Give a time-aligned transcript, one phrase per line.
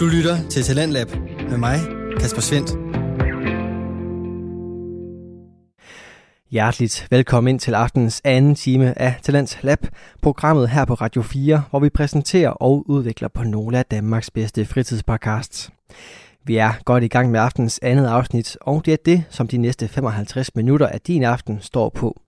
[0.00, 1.08] Du lytter til Talentlab
[1.50, 1.78] med mig,
[2.20, 2.70] Kasper Svendt.
[6.50, 9.78] Hjerteligt velkommen ind til aftenens anden time af Talent Lab,
[10.22, 14.64] programmet her på Radio 4, hvor vi præsenterer og udvikler på nogle af Danmarks bedste
[14.64, 15.70] fritidspodcasts.
[16.44, 19.56] Vi er godt i gang med aftenens andet afsnit, og det er det, som de
[19.56, 22.20] næste 55 minutter af din aften står på.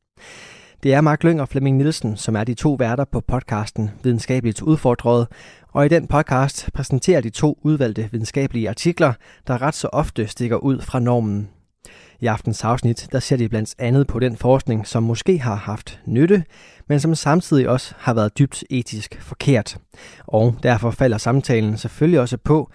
[0.82, 4.62] Det er Mark Lyng og Flemming Nielsen, som er de to værter på podcasten Videnskabeligt
[4.62, 5.26] Udfordret,
[5.68, 9.12] og i den podcast præsenterer de to udvalgte videnskabelige artikler,
[9.46, 11.48] der ret så ofte stikker ud fra normen.
[12.20, 16.00] I aftens afsnit, der ser de blandt andet på den forskning, som måske har haft
[16.06, 16.44] nytte,
[16.88, 19.78] men som samtidig også har været dybt etisk forkert.
[20.26, 22.70] Og derfor falder samtalen selvfølgelig også på,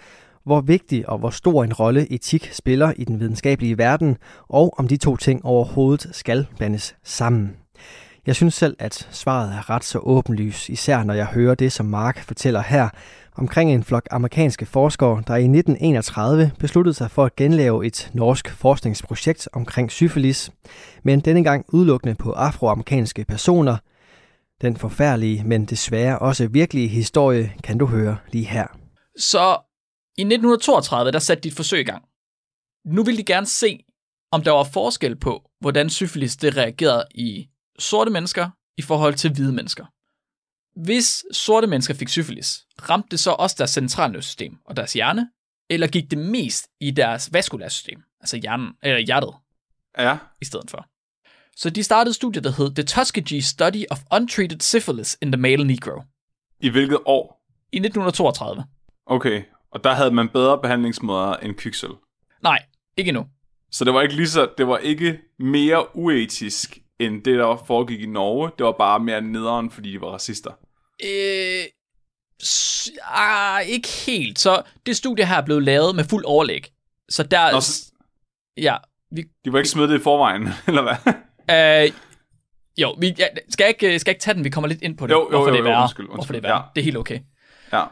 [0.46, 4.88] hvor vigtig og hvor stor en rolle etik spiller i den videnskabelige verden, og om
[4.88, 7.56] de to ting overhovedet skal blandes sammen.
[8.28, 11.86] Jeg synes selv, at svaret er ret så åbenlys, især når jeg hører det, som
[11.86, 12.90] Mark fortæller her,
[13.36, 18.50] omkring en flok amerikanske forskere, der i 1931 besluttede sig for at genlave et norsk
[18.50, 20.52] forskningsprojekt omkring syfilis,
[21.04, 23.78] men denne gang udelukkende på afroamerikanske personer.
[24.62, 28.68] Den forfærdelige, men desværre også virkelige historie kan du høre lige her.
[29.18, 29.58] Så
[30.18, 32.04] i 1932, der satte de et forsøg i gang.
[32.86, 33.84] Nu ville de gerne se,
[34.32, 37.48] om der var forskel på, hvordan syfilis det reagerede i
[37.80, 39.86] sorte mennesker i forhold til hvide mennesker.
[40.84, 45.30] Hvis sorte mennesker fik syfilis, ramte det så også deres centralnervesystem og deres hjerne,
[45.70, 49.34] eller gik det mest i deres vaskulære system, altså hjernen, eller hjertet,
[49.98, 50.18] Ja.
[50.42, 50.86] i stedet for.
[51.56, 55.64] Så de startede studiet, der hed The Tuskegee Study of Untreated Syphilis in the Male
[55.64, 56.02] Negro
[56.60, 57.44] I hvilket år?
[57.72, 58.64] i 1932.
[59.06, 59.44] Okay.
[59.72, 61.90] Og der havde man bedre behandlingsmåder end kviksøl.
[62.44, 62.66] Nej,
[62.98, 63.28] ikke endnu.
[63.72, 68.02] Så det var ikke lige så, det var ikke mere uetisk end det, der foregik
[68.02, 68.52] i Norge.
[68.58, 70.52] Det var bare mere nederen, fordi de var racister.
[71.06, 71.64] Øh,
[72.44, 74.40] s- ah, ikke helt.
[74.40, 76.72] Så det studie her er blevet lavet med fuld overlæg.
[77.10, 77.52] Så der...
[77.52, 77.92] Nå, så,
[78.58, 78.78] Ja,
[79.12, 81.14] vi, de var ikke smittet i forvejen, eller hvad?
[81.86, 81.92] øh,
[82.78, 84.44] jo, vi, ja, skal, ikke, skal ikke tage den?
[84.44, 85.14] Vi kommer lidt ind på det.
[85.14, 85.82] Jo, jo, hvorfor jo, det er jo, værre.
[85.82, 86.58] undskyld, Hvorfor undskyld, det er værre.
[86.62, 86.70] ja.
[86.76, 87.20] Det er helt okay.
[87.74, 87.84] Ja.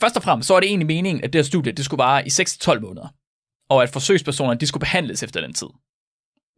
[0.00, 2.26] Først og fremmest, så er det egentlig meningen, at det her studie, det skulle vare
[2.26, 3.08] i 6-12 måneder.
[3.70, 5.66] Og at forsøgspersonerne, de skulle behandles efter den tid.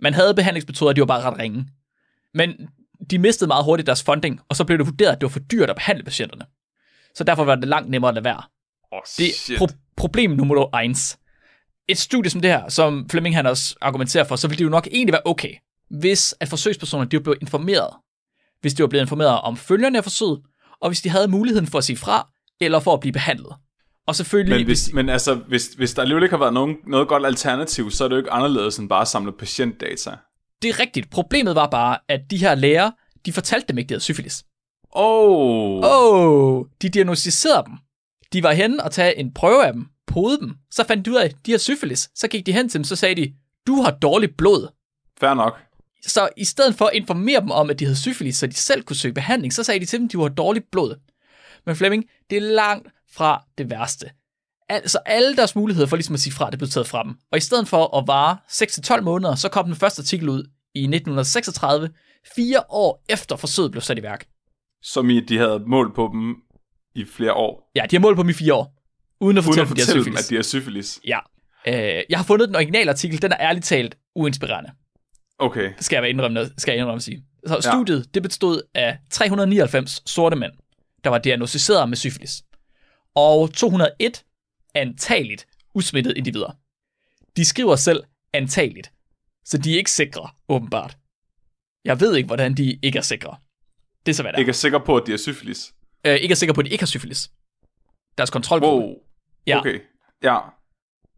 [0.02, 1.66] Man havde behandlingsmetoder, de var bare ret ringe.
[2.34, 2.52] Men
[3.10, 5.38] de mistede meget hurtigt deres funding, og så blev det vurderet, at det var for
[5.38, 6.44] dyrt at behandle patienterne.
[7.14, 8.42] Så derfor var det langt nemmere at lade være.
[8.92, 11.16] Oh, Det er pro- problem nummer 1.
[11.88, 14.70] Et studie som det her, som Fleming han også argumenterer for, så ville det jo
[14.70, 15.54] nok egentlig være okay,
[15.90, 17.90] hvis at forsøgspersonerne de blev informeret.
[18.60, 20.40] Hvis de var blevet informeret om følgerne af forsøget,
[20.80, 22.28] og hvis de havde muligheden for at sige fra,
[22.60, 23.54] eller for at blive behandlet.
[24.06, 24.58] Og selvfølgelig...
[24.58, 27.90] men, hvis, men altså, hvis, hvis der alligevel ikke har været nogen, noget godt alternativ,
[27.90, 30.10] så er det jo ikke anderledes end bare at samle patientdata.
[30.62, 31.10] Det er rigtigt.
[31.10, 32.90] Problemet var bare, at de her læger,
[33.26, 34.44] de fortalte dem ikke, de havde syfilis.
[34.90, 35.80] Oh.
[35.84, 37.74] Oh, de diagnostiserede dem.
[38.32, 40.54] De var henne og tage en prøve af dem, pode dem.
[40.70, 42.10] Så fandt de ud af, at de har syfilis.
[42.14, 43.34] Så gik de hen til dem, så sagde de,
[43.66, 44.68] du har dårligt blod.
[45.20, 45.60] Fair nok.
[46.06, 48.82] Så i stedet for at informere dem om, at de havde syfilis, så de selv
[48.82, 50.96] kunne søge behandling, så sagde de til dem, at de har dårligt blod.
[51.66, 54.10] Men Flemming, det er langt fra det værste.
[54.70, 57.14] Altså alle deres muligheder for ligesom at sige fra, det blev taget fra dem.
[57.32, 60.44] Og i stedet for at vare 6-12 måneder, så kom den første artikel ud
[60.74, 61.90] i 1936,
[62.36, 64.26] fire år efter forsøget blev sat i værk.
[64.82, 66.34] Som i, de havde mål på dem
[66.94, 67.70] i flere år.
[67.76, 68.74] Ja, de har målt på dem i fire år,
[69.20, 71.00] uden at Uden fortælle, at de har fortælle dem, at de har syfilis.
[71.06, 71.18] Ja.
[71.68, 74.70] Øh, jeg har fundet den originale artikel, den er ærligt talt uinspirerende,
[75.38, 75.72] Okay.
[75.80, 77.24] skal jeg, være indrømme, skal jeg indrømme at sige.
[77.46, 77.60] Så Ja.
[77.60, 80.52] studiet, det bestod af 399 sorte mænd,
[81.04, 82.42] der var diagnostiseret med syfilis,
[83.14, 84.22] og 201
[84.74, 86.50] antageligt usmittede individer.
[87.36, 88.92] De skriver selv antageligt,
[89.44, 90.96] så de er ikke sikre, åbenbart.
[91.84, 93.36] Jeg ved ikke, hvordan de ikke er sikre.
[94.06, 94.40] Det er så, hvad det er.
[94.40, 95.72] Ikke er sikker på, at de har syfilis.
[96.06, 97.30] Øh, ikke er sikre på, at de ikke har syfilis.
[98.18, 98.86] Deres kontrolgruppe.
[98.86, 98.94] Wow.
[99.46, 99.58] Ja.
[99.58, 99.80] Okay.
[100.22, 100.38] Ja.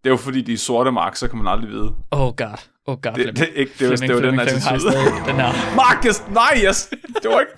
[0.05, 1.95] Det er jo fordi, de er sorte mark, så kan man aldrig vide.
[2.11, 2.59] Oh god.
[2.87, 3.13] Oh god.
[3.13, 4.81] Det, det, er ikke, det, er, jo- det Flemming, Flemming har attitude.
[4.81, 5.53] stadig den her.
[5.83, 6.89] Marcus, nej, yes.
[7.23, 7.53] det var ikke...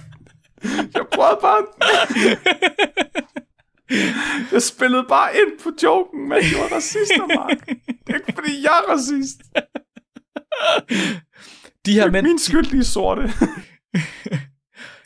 [0.94, 1.66] Jeg prøvede bare...
[4.52, 7.66] Jeg spillede bare ind på joken, men de var racister, Mark.
[8.06, 9.42] Det er ikke fordi, jeg er racist.
[11.86, 13.22] De her Det er mænd, min skyld, de er sorte.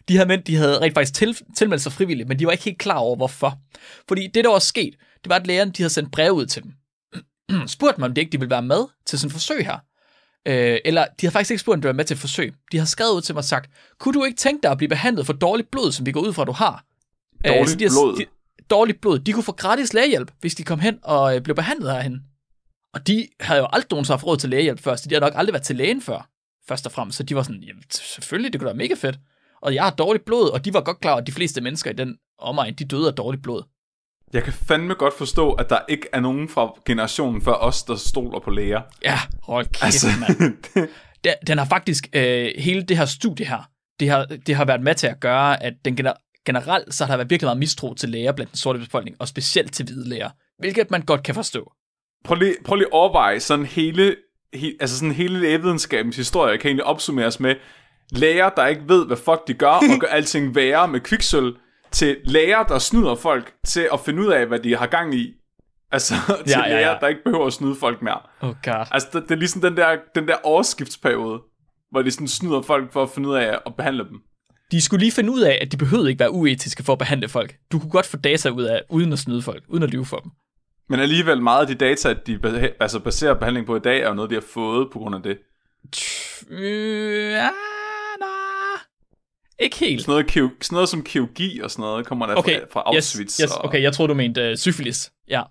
[0.08, 2.64] de her mænd, de havde rent faktisk til, tilmeldt sig frivilligt, men de var ikke
[2.64, 3.58] helt klar over, hvorfor.
[4.08, 6.62] Fordi det, der var sket, det var, at lægerne, de havde sendt brev ud til
[6.62, 6.72] dem.
[7.68, 9.78] spurgte dem, om de ikke de ville være med til sådan et forsøg her.
[10.48, 12.52] Øh, eller de havde faktisk ikke spurgt, om de være med til et forsøg.
[12.72, 14.88] De havde skrevet ud til mig og sagt, kunne du ikke tænke dig at blive
[14.88, 16.84] behandlet for dårligt blod, som vi går ud fra, du har?
[17.46, 18.16] Dårligt så de har, blod?
[18.16, 18.26] De,
[18.70, 19.18] dårligt blod.
[19.18, 22.20] De kunne få gratis lægehjælp, hvis de kom hen og øh, blev behandlet herhen.
[22.94, 25.32] Og de havde jo aldrig nogensinde haft råd til lægehjælp før, så de har nok
[25.36, 26.28] aldrig været til lægen før,
[26.68, 27.16] først og fremmest.
[27.18, 29.18] Så de var sådan, jamen selvfølgelig, det kunne da være mega fedt.
[29.62, 31.90] Og jeg har dårligt blod, og de var godt klar over, at de fleste mennesker
[31.90, 33.62] i den omegn, de døde af dårligt blod.
[34.32, 37.96] Jeg kan fandme godt forstå, at der ikke er nogen fra generationen før os, der
[37.96, 38.82] stoler på læger.
[39.04, 40.56] Ja, hold kæft, Altså, mand.
[41.24, 43.70] Den, den har faktisk, øh, hele det her studie her,
[44.00, 47.12] det har, det har været med til at gøre, at den gener- generelt, så har
[47.12, 50.08] der været virkelig meget mistro til læger blandt den sorte befolkning, og specielt til hvide
[50.08, 51.72] læger, hvilket man godt kan forstå.
[52.24, 54.16] prøv, lige, prøv lige at overveje sådan hele,
[54.54, 57.54] he, altså sådan hele lægevidenskabens historie kan egentlig opsummeres med
[58.12, 61.56] læger, der ikke ved, hvad fuck de gør, og gør alting værre med kviksøl,
[61.90, 65.34] til læger, der snyder folk til at finde ud af, hvad de har gang i.
[65.92, 66.14] Altså
[66.46, 66.74] til Ja, ja, ja.
[66.74, 68.20] læger, der ikke behøver at snyde folk mere.
[68.40, 68.86] Oh god.
[68.90, 71.40] Altså det, det er ligesom den der, den der overskiftsperiode,
[71.90, 74.20] hvor de sådan snyder folk for at finde ud af at behandle dem.
[74.70, 77.28] De skulle lige finde ud af, at de behøvede ikke være uetiske for at behandle
[77.28, 77.56] folk.
[77.72, 80.16] Du kunne godt få data ud af, uden at snyde folk, uden at lyve for
[80.16, 80.30] dem.
[80.88, 82.40] Men alligevel meget af de data, de
[82.80, 85.22] altså baserer behandling på i dag, er jo noget, de har fået på grund af
[85.22, 85.38] det.
[86.50, 87.48] Øh, ja.
[89.58, 90.02] Ikke helt.
[90.02, 90.30] Sådan noget,
[90.64, 93.40] sådan noget som kirurgi og sådan noget kommer der Okay, fra, fra Auschwitz.
[93.40, 93.64] yes, yes, og...
[93.64, 95.12] okay, jeg troede, du mente uh, syfilis.
[95.28, 95.42] Ja.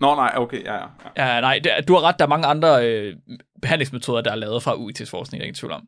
[0.00, 0.86] Nå nej, okay, ja, ja.
[1.16, 1.34] ja.
[1.34, 3.16] Ja, nej, du har ret, der er mange andre øh,
[3.62, 5.82] behandlingsmetoder, der er lavet fra UIT's forskning, der er ingen tvivl om.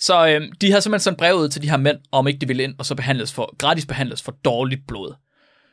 [0.00, 2.46] Så øh, de har simpelthen sendt brev ud til de her mænd, om ikke de
[2.46, 5.14] ville ind, og så behandles for, gratis behandles for dårligt blod.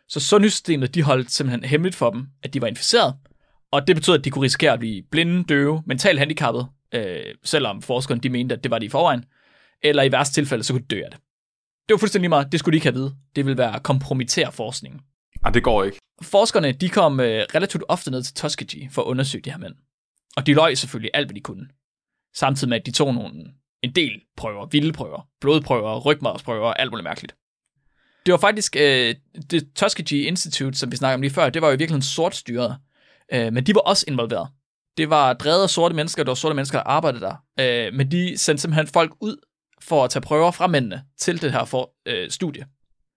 [0.07, 3.15] Så sundhedssystemet, de holdt simpelthen hemmeligt for dem, at de var inficeret,
[3.71, 7.81] og det betød, at de kunne risikere at blive blinde, døve, mentalt handicappet, øh, selvom
[7.81, 9.25] forskerne de mente, at det var de i forvejen,
[9.83, 11.19] eller i værste tilfælde, så kunne de dø af det.
[11.87, 13.15] Det var fuldstændig meget, det skulle de ikke have vide.
[13.35, 15.01] Det ville være at kompromittere forskningen.
[15.45, 15.97] Ej, det går ikke.
[16.21, 19.75] Forskerne de kom øh, relativt ofte ned til Tuskegee for at undersøge de her mænd.
[20.37, 21.67] Og de løg selvfølgelig alt, hvad de kunne.
[22.35, 23.45] Samtidig med, at de tog nogle,
[23.83, 27.35] en del prøver, vilde prøver, blodprøver, rygmadsprøver og alt muligt mærkeligt.
[28.25, 29.15] Det var faktisk øh,
[29.51, 32.35] det Tuskegee Institute, som vi snakkede om lige før, det var jo i virkeligheden sort
[32.35, 32.77] styret.
[33.33, 34.49] Øh, men de var også involveret.
[34.97, 37.35] Det var drevet af sorte mennesker, der var sorte mennesker, der arbejdede der.
[37.59, 39.37] Øh, men de sendte simpelthen folk ud
[39.81, 42.65] for at tage prøver fra mændene til det her for, øh, studie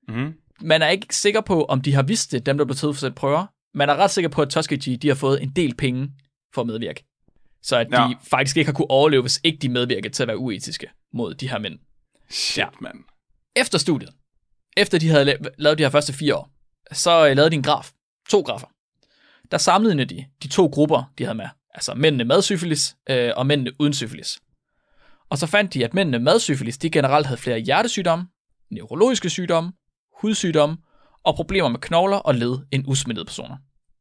[0.08, 0.34] Mm-hmm.
[0.60, 3.06] man er ikke sikker på, om de har vidst det, dem der blev taget for
[3.06, 3.46] at prøver.
[3.74, 6.10] Man er ret sikker på, at Tuskegee de har fået en del penge
[6.54, 7.04] for at medvirke.
[7.66, 8.08] Så at de Ja.
[8.30, 11.50] faktisk ikke har kunne overleve, hvis ikke de medvirkede til at være uetiske mod de
[11.50, 11.78] her mænd.
[12.30, 12.66] Shit, Ja.
[12.80, 12.98] mand.
[13.56, 14.10] Efter studiet,
[14.76, 16.50] efter de havde la- lavet de her første fire år,
[16.92, 17.90] så øh, lavede de en graf.
[18.28, 18.66] To grafer.
[19.50, 21.48] Der sammenlignede de de to grupper, de havde med.
[21.74, 24.38] Altså mændene med syfilis øh, og mændene uden syfilis.
[25.30, 28.28] Og så fandt de, at mændene med syfilis, de generelt havde flere hjertesygdomme,
[28.70, 29.72] neurologiske sygdomme,
[30.20, 30.76] hudsygdomme
[31.24, 33.56] og problemer med knogler og led end usmittede personer.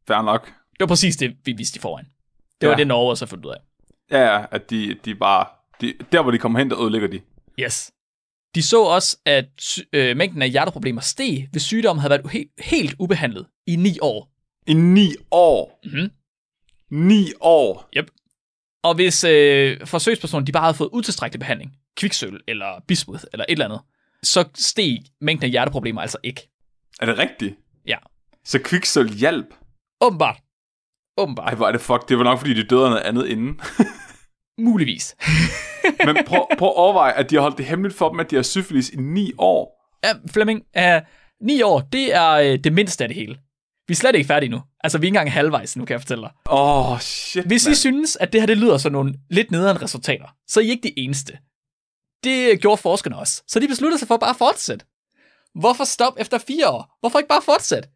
[0.07, 0.45] Fair nok.
[0.45, 2.07] Det var præcis det, vi vidste i forvejen.
[2.65, 2.79] Det var Ja.
[2.79, 3.57] det, Norge har fundet ud af.
[4.11, 5.45] Ja, ja, at de, de bare...
[5.81, 7.21] De, der, hvor de kommer hen, der ødelægger de.
[7.59, 7.91] Yes.
[8.55, 12.95] De så også, at øh, mængden af hjerteproblemer steg, hvis sygdommen havde været he- helt
[12.99, 14.31] ubehandlet i ni år.
[14.67, 15.79] I ni år.
[15.85, 16.09] Mhm.
[16.91, 17.89] Ni år.
[18.83, 23.51] Og hvis øh, forsøgspersonen de bare havde fået utilstrækkelig behandling, kviksøl eller bismuth eller et
[23.51, 23.79] eller andet,
[24.23, 26.49] så steg mængden af hjerteproblemer altså ikke.
[27.01, 27.55] Er det rigtigt?
[27.87, 27.97] Ja.
[28.43, 29.45] Så kviksøl hjælp.
[30.01, 30.41] Åbenbart.
[31.17, 31.49] Åbenbart.
[31.49, 32.09] Ej, hvor er det fuck.
[32.09, 33.59] Det var nok, fordi de døde af noget andet inden.
[34.67, 35.15] Muligvis.
[36.05, 38.35] Men prøv, prøv at overveje, at de har holdt det hemmeligt for dem, at de
[38.35, 39.89] har syfilis i ni år.
[40.03, 40.83] Ja, Flemming, uh,
[41.41, 43.37] ni år, det er uh, det mindste af det hele.
[43.87, 44.61] Vi er slet ikke færdige nu.
[44.83, 46.31] Altså, vi er ikke engang halvvejs nu, kan jeg fortælle dig.
[46.49, 47.75] Åh, oh, shit, Hvis I mand.
[47.75, 50.83] synes, at det her det lyder som nogle lidt nederen resultater, så er I ikke
[50.87, 51.37] de eneste.
[52.23, 53.43] Det gjorde forskerne også.
[53.47, 54.85] Så de besluttede sig for bare at fortsætte.
[55.59, 56.97] Hvorfor stoppe efter fire år?
[56.99, 57.89] Hvorfor ikke bare fortsætte?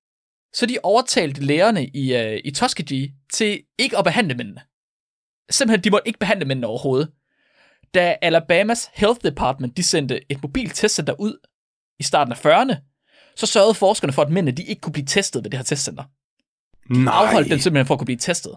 [0.54, 4.62] Så de overtalte lærerne i, uh, i Tuskegee til ikke at behandle mændene.
[5.50, 7.12] Simpelthen, de måtte ikke behandle mændene overhovedet.
[7.94, 11.38] Da Alabamas Health Department de sendte et mobilt testcenter ud
[12.00, 12.76] i starten af 40'erne,
[13.36, 16.04] så sørgede forskerne for, at mændene de ikke kunne blive testet ved det her testcenter.
[16.94, 17.14] Nej.
[17.14, 18.56] Afholdt dem simpelthen for at kunne blive testet.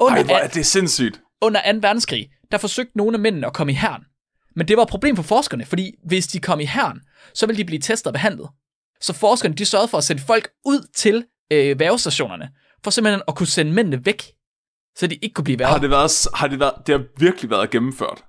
[0.00, 1.20] Under, Ej, hvor er det sindssygt.
[1.40, 1.78] under 2.
[1.82, 4.02] verdenskrig, der forsøgte nogle af mændene at komme i herren.
[4.56, 7.00] Men det var et problem for forskerne, fordi hvis de kom i herren,
[7.34, 8.48] så ville de blive testet og behandlet.
[9.02, 12.50] Så forskerne de sørgede for at sende folk ud til øh, værvestationerne,
[12.84, 14.22] for simpelthen at kunne sende mændene væk,
[14.96, 15.68] så de ikke kunne blive værre.
[15.68, 18.24] Har det været, har det været, det har virkelig været gennemført.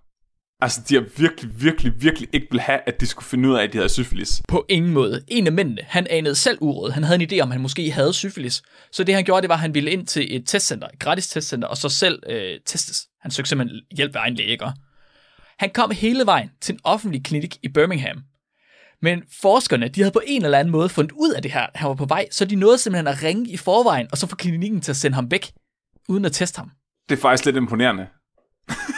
[0.62, 3.64] Altså, de har virkelig, virkelig, virkelig ikke vil have, at de skulle finde ud af,
[3.64, 4.42] at de havde syfilis.
[4.48, 5.24] På ingen måde.
[5.28, 6.92] En af mændene, han anede selv uråd.
[6.92, 8.64] Han havde en idé om, at han måske havde syfilis.
[8.92, 11.28] Så det han gjorde, det var, at han ville ind til et testcenter, et gratis
[11.28, 13.08] testcenter, og så selv øh, testes.
[13.22, 14.50] Han søgte simpelthen hjælp af egen læge.
[14.50, 14.66] ikke?
[15.60, 18.24] Han kom hele vejen til en offentlig klinik i Birmingham.
[19.04, 21.88] Men forskerne, de havde på en eller anden måde fundet ud af det her, han
[21.88, 24.82] var på vej, så de nåede simpelthen at ringe i forvejen, og så få klinikken
[24.82, 25.52] til at sende ham væk,
[26.10, 26.72] uden at teste ham.
[27.10, 28.08] Det er faktisk lidt imponerende.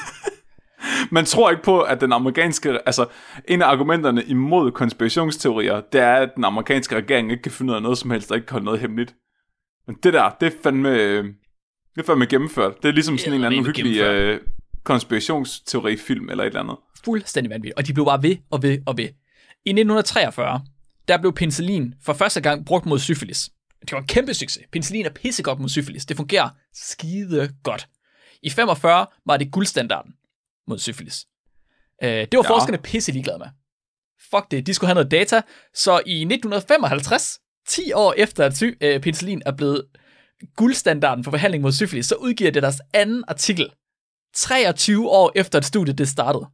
[1.12, 2.80] Man tror ikke på, at den amerikanske...
[2.86, 3.06] Altså,
[3.48, 7.76] en af argumenterne imod konspirationsteorier, det er, at den amerikanske regering ikke kan finde ud
[7.76, 9.16] af noget som helst, og ikke kan holde noget hemmeligt.
[9.88, 11.18] Men det der, det er fandme...
[11.96, 12.84] Det er fandme gennemført.
[12.84, 14.40] Det er ligesom sådan en eller anden hyggelig øh,
[14.84, 16.78] konspirationsteorifilm eller et eller andet.
[17.06, 17.78] fuldstændig vanvittigt.
[17.78, 19.10] Og de blev bare ved og ved og ved.
[19.66, 20.62] I 1943,
[21.08, 23.50] der blev penicillin for første gang brugt mod syfilis.
[23.82, 24.64] det var en kæmpe succes.
[24.72, 26.06] Penicillin er pissegodt mod syfilis.
[26.06, 27.88] Det fungerer skide godt.
[28.44, 30.12] I 45 var det guldstandarden
[30.68, 31.26] mod syfilis.
[32.04, 32.50] Øh, det var Ja.
[32.50, 33.48] forskerne pisse ligeglade med.
[34.32, 35.42] Fuck det, de skulle have noget data.
[35.76, 39.86] Så i 1955, 10 år efter at sy- øh, penicillin er blevet
[40.56, 43.70] guldstandarden for behandling mod syfilis, så udgiver det deres anden artikel.
[44.36, 46.48] 23 år efter at studiet det startede.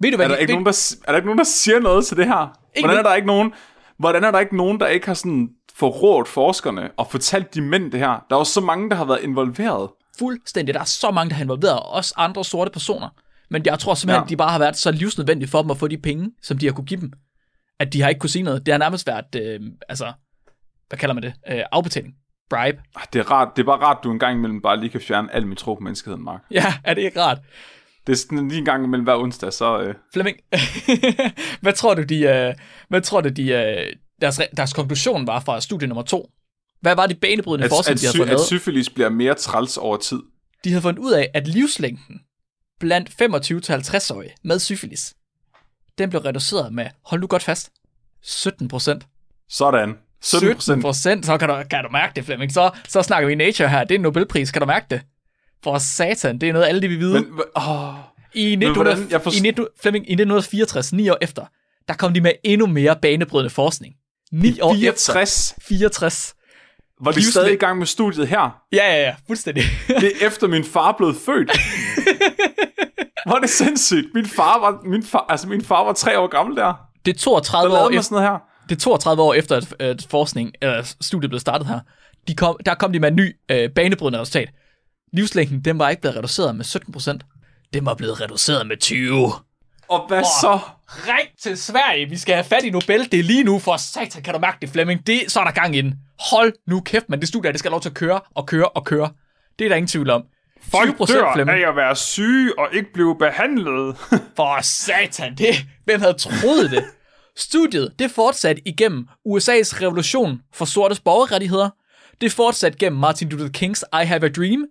[0.00, 1.44] Ved du hvad Er der, de, ikke ved, nogen, der, er der ikke nogen, der
[1.44, 2.58] siger noget til det her?
[2.74, 3.52] Ikke Hvordan er der ikke nogen,
[3.98, 7.92] hvordan er der ikke nogen, der ikke har sådan forrådt forskerne og fortalt de mænd
[7.92, 8.08] det her?
[8.08, 9.90] Der er jo så mange, der har været involveret.
[10.18, 10.74] Fuldstændig.
[10.74, 13.08] Der er så mange, der har involveret, også andre sorte personer.
[13.50, 14.24] Men jeg tror simpelthen, Ja.
[14.24, 14.28] ja.
[14.28, 16.72] de bare har været så livsnødvendige for dem at få de penge, som de har
[16.72, 17.12] kunne give dem,
[17.80, 18.66] at de har ikke kunne sige noget.
[18.66, 20.12] Det har nærmest været, øh, altså,
[20.88, 21.32] hvad kalder man det?
[21.50, 22.14] Øh, afbetaling.
[22.50, 22.78] Bribe.
[22.96, 25.00] Ah, Det er, rart, det er bare rart, du en gang imellem bare lige kan
[25.00, 26.40] fjerne al min tro på menneskeheden, Mark.
[26.50, 27.38] Ja, er det ikke rart?
[28.06, 29.80] Det er sådan lige en gang imellem hver onsdag, så...
[29.80, 30.36] Øh, Flemming,
[31.62, 32.54] hvad tror du, de, øh,
[32.88, 36.30] hvad tror du, de, øh, deres, deres konklusion var fra studie nummer to?
[36.80, 39.76] Hvad var det banebrydende at, forskning, at, de havde fået at syfilis bliver mere træls
[39.76, 40.18] over tid.
[40.64, 42.20] De havde fundet ud af, at livslængden
[42.80, 45.14] blandt 25-50-årige med syfilis,
[45.98, 47.70] den blev reduceret med, hold nu godt fast,
[48.22, 49.06] 17 procent.
[49.48, 49.94] Sådan.
[50.22, 50.82] 17 procent.
[50.82, 52.52] procent, så kan du, kan du mærke det, Flemming.
[52.52, 53.84] Så, så snakker vi Nature her.
[53.84, 55.00] Det er en Nobelpris, kan du mærke det?
[55.66, 57.12] For satan, det er noget, alle de vil vide.
[57.12, 57.24] Men,
[57.56, 57.94] åh,
[58.34, 61.44] I, 1900, hvordan- jeg forst- i, 19, Flemming, I 1964, ni år efter,
[61.88, 63.94] der kom de med endnu mere banebrydende forskning.
[64.32, 65.12] Ni år efter.
[65.12, 66.34] 64 64.
[67.00, 68.58] var de stadig i gang med studiet her.
[68.72, 69.62] Ja, ja, ja, fuldstændig.
[70.00, 71.50] Det er efter min far blev født.
[73.26, 74.06] Hvor er det sindssygt.
[74.14, 76.74] Min far var, min far, altså min far var tre år gammel der.
[77.06, 78.38] Det er 32 Der år efter, sådan noget her.
[78.68, 81.80] det er 32 år efter, at, at forskning, eller studiet blev startet her.
[82.28, 84.48] De kom, der kom de med en ny øh, banebrydende resultat.
[85.12, 87.22] Livslængden, den var ikke blevet reduceret med 17 procent.
[87.74, 89.32] Den var blevet reduceret med 20.
[89.88, 90.58] Og hvad så?
[90.86, 93.12] Ring til Sverige, vi skal have fat i Nobel.
[93.12, 95.06] Det er lige nu, for satan, kan du mærke det, Flemming?
[95.06, 95.94] Det, så er der gang i den.
[96.30, 98.68] Hold nu kæft, men det studie, det skal have lov til at køre og køre
[98.68, 99.10] og køre.
[99.58, 100.22] Det er der ingen tvivl om.
[100.74, 101.64] 20% Flemming.
[101.64, 103.96] at være syge og ikke blive behandlet.
[104.36, 106.84] For satan, det, hvem havde troet det?
[107.36, 111.70] Studiet, det fortsatte igennem USA's revolution for sortes borgerrettigheder.
[112.20, 114.64] Det fortsatte gennem Martin Luther Kings I Have a Dream.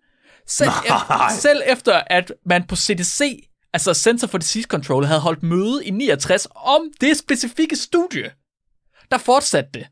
[0.47, 5.43] Selv, efter, selv efter, at man på CDC, altså Center for Disease Control, havde holdt
[5.43, 8.31] møde i 69 om det specifikke studie,
[9.11, 9.87] der fortsatte det.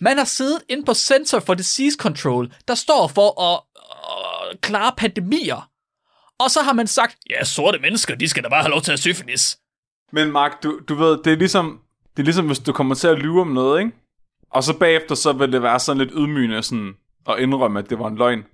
[0.00, 3.62] Man har siddet inde på Center for Disease Control, der står for at,
[4.52, 5.70] at klare pandemier.
[6.38, 8.92] Og så har man sagt, ja, sorte mennesker, de skal da bare have lov til
[8.92, 9.58] at syfilis.
[10.12, 11.80] Men Mark, du, du ved, det er ligesom,
[12.16, 13.92] det er ligesom, hvis du kommer til at lyve om noget, ikke?
[14.50, 16.94] Og så bagefter, så vil det være sådan lidt ydmygende sådan,
[17.28, 18.44] at indrømme, at det var en løgn.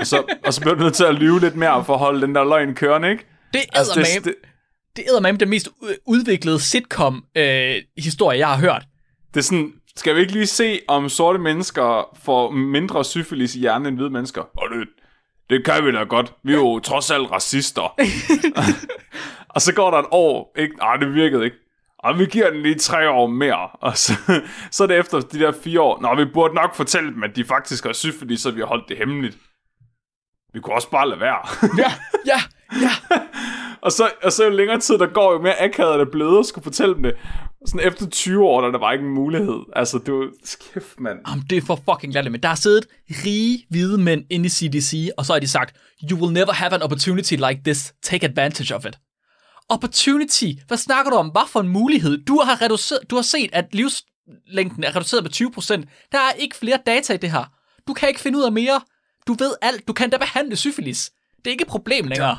[0.00, 2.20] Og, så, og så bliver du nødt til at lyve lidt mere for at holde
[2.20, 3.26] den der løgn kørende, ikke?
[3.52, 4.34] Det er Altså, det, det,
[4.96, 5.68] det er den mest
[6.06, 8.82] udviklede sitcom-historie, jeg har hørt.
[9.34, 13.58] det er sådan, skal vi ikke lige se, om sorte mennesker får mindre syfilis i
[13.58, 14.40] hjernen end hvide mennesker?
[14.40, 14.88] Og det,
[15.50, 16.32] det kan vi da godt.
[16.44, 17.96] Vi er jo trods alt racister.
[19.54, 20.76] og så går der et år, ikke?
[20.76, 21.56] Nej, det virkede ikke.
[22.02, 23.68] Og vi giver den lige tre år mere.
[23.68, 24.12] Og så,
[24.70, 26.00] så er det efter de der fire år.
[26.00, 28.88] Nå, vi burde nok fortælle dem, at de faktisk har syfilis, så vi har holdt
[28.88, 29.38] det hemmeligt.
[30.52, 31.38] Vi kunne også bare lade være.
[31.82, 31.92] Ja,
[32.26, 32.40] ja,
[32.82, 33.20] ja.
[33.84, 36.46] og, så, og så jo længere tid der går, jo mere akavet det blevet at
[36.46, 37.14] skulle fortælle dem det.
[37.66, 39.60] Sådan efter 20 år, der er der bare ikke en mulighed.
[39.76, 40.28] Altså, det var...
[40.72, 41.18] Kæft, mand.
[41.28, 44.48] Jamen, det er for fucking latterligt, men der har siddet rige hvide mænd inde i
[44.48, 45.76] CDC, og så har de sagt,
[46.10, 47.94] you will never have an opportunity like this.
[48.02, 48.98] Take advantage of it.
[49.70, 50.52] Opportunity?
[50.66, 51.28] Hvad snakker du om?
[51.28, 52.24] Hvad for en mulighed?
[52.24, 56.08] Du har, reduceret, du har set, at livslængden er reduceret med 20%.
[56.12, 57.44] Der er ikke flere data i det her.
[57.88, 58.80] Du kan ikke finde ud af mere.
[59.26, 59.88] Du ved alt.
[59.88, 61.10] Du kan da behandle syfilis.
[61.36, 62.38] Det er ikke et problem længere.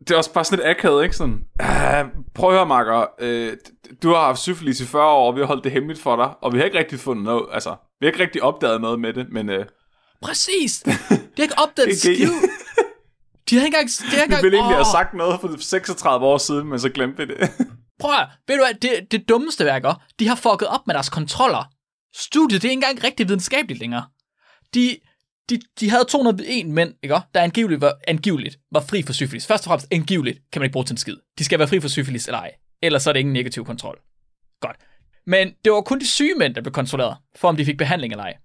[0.00, 1.16] Det er også bare sådan lidt akavet, ikke?
[1.16, 3.06] Sådan, ah, prøv at høre, Marker.
[3.20, 3.56] Øh,
[4.02, 6.30] du har haft syfilis i 40 år, og vi har holdt det hemmeligt for dig,
[6.42, 9.12] og vi har ikke rigtig fundet noget, altså, vi har ikke rigtig opdaget noget med
[9.12, 9.66] det, men øh,
[10.22, 10.80] Præcis.
[10.80, 10.92] De
[11.36, 12.28] har ikke opdaget Det skiv.
[13.50, 13.88] De har ikke engang...
[13.88, 16.80] De har ikke vi engang ville egentlig have sagt noget for 36 år siden, men
[16.80, 17.50] så glemte vi det.
[18.00, 21.08] Prøv at, ved du hvad, det, det dummeste værker, de har fucket op med deres
[21.08, 21.72] kontroller.
[22.14, 24.04] Studiet, det er ikke engang rigtig videnskabeligt længere.
[24.74, 24.96] De,
[25.50, 27.20] de, de havde 201 mænd, ikke?
[27.34, 29.46] der angiveligt var, angiveligt var fri for syfilis.
[29.46, 31.16] Først og fremmest angiveligt kan man ikke bruge til en skid.
[31.38, 32.50] De skal være fri for syfilis eller ej.
[32.82, 33.98] Ellers er det ingen negativ kontrol.
[34.60, 34.76] Godt.
[35.26, 38.12] Men det var kun de syge mænd, der blev kontrolleret, for om de fik behandling
[38.12, 38.36] eller ej.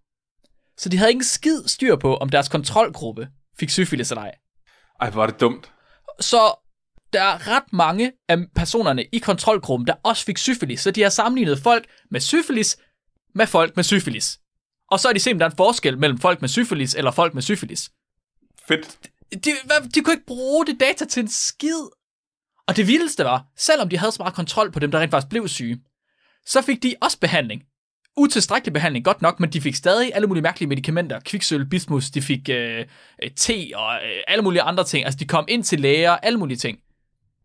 [0.77, 3.27] Så de havde ikke en skid styr på, om deres kontrolgruppe
[3.59, 4.35] fik syfilis eller ej.
[5.01, 5.71] Ej, hvor er det dumt.
[6.19, 6.55] Så
[7.13, 10.81] der er ret mange af personerne i kontrolgruppen, der også fik syfilis.
[10.81, 12.77] Så de har sammenlignet folk med syfilis
[13.35, 14.39] med folk med syfilis.
[14.91, 17.11] Og så er de set, om der er en forskel mellem folk med syfilis eller
[17.11, 17.89] folk med syfilis.
[18.67, 18.97] Fedt.
[19.31, 19.51] De,
[19.95, 21.81] de kunne ikke bruge det data til en skid.
[22.67, 25.29] Og det vildeste var, selvom de havde så meget kontrol på dem, der rent faktisk
[25.29, 25.81] blev syge,
[26.45, 27.63] så fik de også behandling.
[28.17, 31.19] Utilstrækkelig behandling, godt nok, men de fik stadig alle mulige mærkelige medicamenter.
[31.19, 32.85] Kviksøl, bismus, de fik øh,
[33.23, 35.05] øh, te og øh, alle mulige andre ting.
[35.05, 36.79] Altså, de kom ind til læger, alle mulige ting.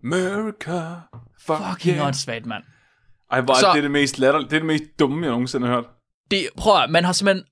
[0.04, 0.94] America.
[1.40, 2.06] Fuck Fucking yeah.
[2.06, 2.64] åndssvagt, mand.
[3.30, 5.74] Ej, hvor er det det mest latter, det er det mest dumme, jeg nogensinde har
[5.74, 5.84] hørt.
[6.30, 7.44] Det, prøv at, man har simpelthen...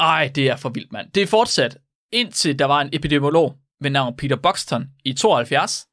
[0.00, 1.10] Ej, det er for vildt, mand.
[1.14, 1.78] Det er fortsat,
[2.12, 5.86] indtil der var en epidemiolog ved navn Peter Buxton i 72,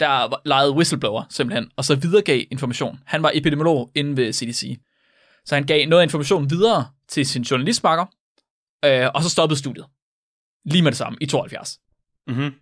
[0.00, 2.98] der legede whistleblower simpelthen, og så videregav information.
[3.06, 4.78] Han var epidemiolog inde ved CDC.
[5.46, 8.06] Så han gav noget information videre til sin journalistmarker,
[8.84, 9.86] øh, og så stoppede studiet.
[10.64, 11.78] Lige med det samme, i 72.
[12.26, 12.54] Mhm.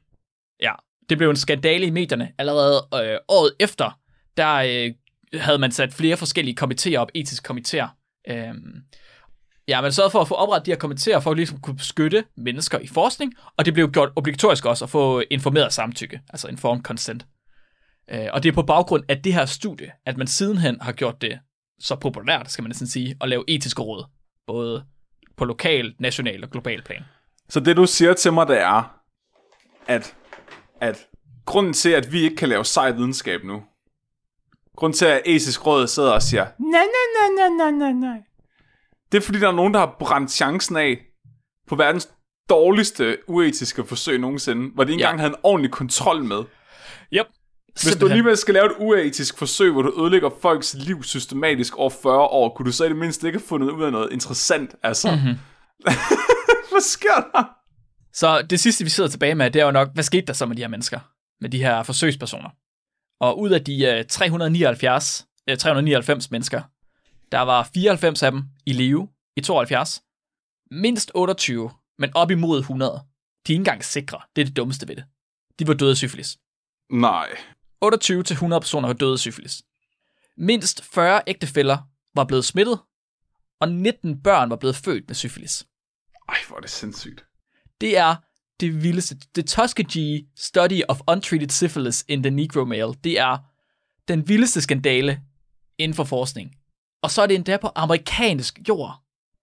[0.61, 0.73] Ja,
[1.09, 2.33] det blev en skandale i medierne.
[2.39, 4.01] Allerede øh, året efter,
[4.37, 4.93] der øh,
[5.41, 7.89] havde man sat flere forskellige komiteer op, etiske komiteer.
[8.29, 8.83] Øhm,
[9.69, 12.25] ja, man sørgede for at få oprettet de her komiteer, for at ligesom kunne beskytte
[12.37, 16.83] mennesker i forskning, og det blev gjort obligatorisk også at få informeret samtykke, altså informed
[16.83, 17.27] consent.
[18.11, 21.23] Øh, og det er på baggrund af det her studie, at man sidenhen har gjort
[21.23, 21.39] det
[21.81, 24.05] så populært, skal man næsten sige, at lave etiske råd,
[24.47, 24.85] både
[25.37, 27.03] på lokal, national og global plan.
[27.49, 29.01] Så det du siger til mig, det er,
[29.87, 30.17] at,
[30.81, 31.07] at
[31.47, 33.63] grunden til, at vi ikke kan lave sej videnskab nu,
[34.77, 38.23] grunden til, at etisk råd sidder og siger, nej, nej, nej, nej, nej, nej, nej,
[39.13, 40.99] det er fordi, der er nogen, der har brændt chancen af
[41.67, 42.09] på verdens
[42.51, 45.09] dårligste uetiske forsøg nogensinde, hvor de ikke Ja.
[45.09, 46.45] engang havde en ordentlig kontrol med.
[47.83, 51.91] Hvis du alligevel skal lave et uetisk forsøg, hvor du ødelægger folks liv systematisk over
[51.91, 54.75] 40 år, kunne du så i det mindste ikke have fundet ud af noget interessant,
[54.83, 55.11] altså.
[55.11, 55.39] Mm-hmm.
[56.71, 57.45] Hvad sker der?
[58.13, 60.47] Så det sidste, vi sidder tilbage med, det er jo nok, hvad skete der så
[60.47, 61.01] med de her mennesker?
[61.41, 62.51] Med de her forsøgspersoner?
[63.21, 66.63] Og ud af de øh, 379, øh, 399 mennesker,
[67.33, 70.03] der var 94 af dem i live i 72.
[70.71, 72.93] Mindst 28, men op imod 100.
[73.47, 74.21] De er ikke engang sikre.
[74.37, 75.05] Det er det dummeste ved det.
[75.59, 76.39] De var døde af syfilis.
[76.93, 77.29] Nej.
[77.85, 79.63] 28-100 personer var døde af syfilis.
[80.37, 81.79] Mindst 40 ægtefæller
[82.15, 82.79] var blevet smittet,
[83.61, 85.67] og 19 børn var blevet født med syfilis.
[86.29, 87.25] Ej, hvor er det sindssygt.
[87.81, 88.17] Det er
[88.61, 89.17] det vildeste.
[89.35, 92.95] The Tuskegee Study of Untreated Syphilis in the Negro Male.
[93.05, 93.39] Det er
[94.09, 95.21] den vildeste skandale
[95.79, 96.57] inden for forskning.
[97.03, 99.03] Og så er det endda på amerikansk jord.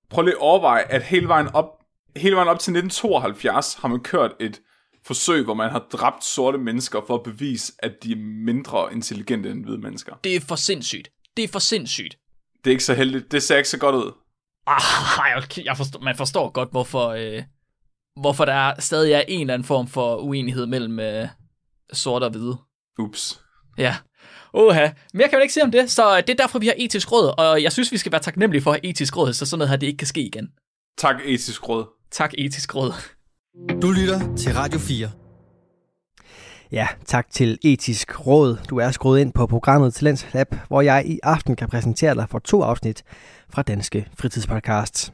[0.10, 1.84] Prøv lige at overveje, at hele vejen op,
[2.16, 4.62] hele vejen op til 1972 har man kørt et
[5.06, 9.52] forsøg, hvor man har dræbt sorte mennesker for at bevise, at de er mindre intelligente
[9.52, 10.16] end hvide mennesker.
[10.24, 11.10] Det er for sindssygt.
[11.38, 12.18] Det er for sindssygt.
[12.64, 13.32] Det er ikke så heldigt.
[13.32, 14.12] Det ser ikke så godt ud.
[14.68, 17.44] Ah, okay, jeg forstår, man forstår godt, hvorfor, øh,
[18.22, 21.28] hvorfor der er, stadig er en eller anden form for uenighed mellem øh,
[21.94, 22.58] sorte og hvide.
[23.00, 23.42] Ups.
[23.78, 23.96] Ja.
[24.54, 24.90] Oha.
[25.14, 27.34] Mere kan man ikke sige om det, så det er derfor, vi har etisk råd,
[27.38, 29.70] og jeg synes, vi skal være taknemmelige for at have etisk råd, så sådan noget
[29.70, 30.50] her, det ikke kan ske igen.
[30.98, 31.86] Tak, etisk råd.
[32.12, 32.94] Tak, etisk råd.
[33.56, 35.10] Du lytter til Radio 4.
[36.72, 38.58] Ja, tak til Etisk Råd.
[38.70, 42.30] Du er skruet ind på programmet Talents Lab, hvor jeg i aften kan præsentere dig
[42.30, 43.04] for to afsnit
[43.50, 45.14] fra Danske Fritidspodcasts.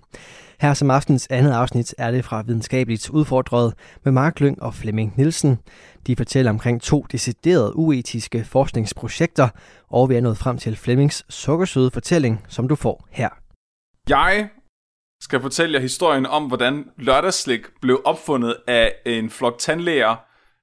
[0.62, 3.74] Her som aftens andet afsnit er det fra Videnskabeligt Udfordret
[4.04, 5.60] med Mark Lyng og Flemming Nielsen.
[6.08, 9.50] De fortæller omkring to deciderede uetiske forskningsprojekter,
[9.90, 13.30] og vi er nået frem til Flemmings sukkersøde fortælling, som du får her.
[14.10, 14.50] Jeg
[15.22, 20.16] skal fortælle jer historien om, hvordan lørdagsslik blev opfundet af en flok tandlæger,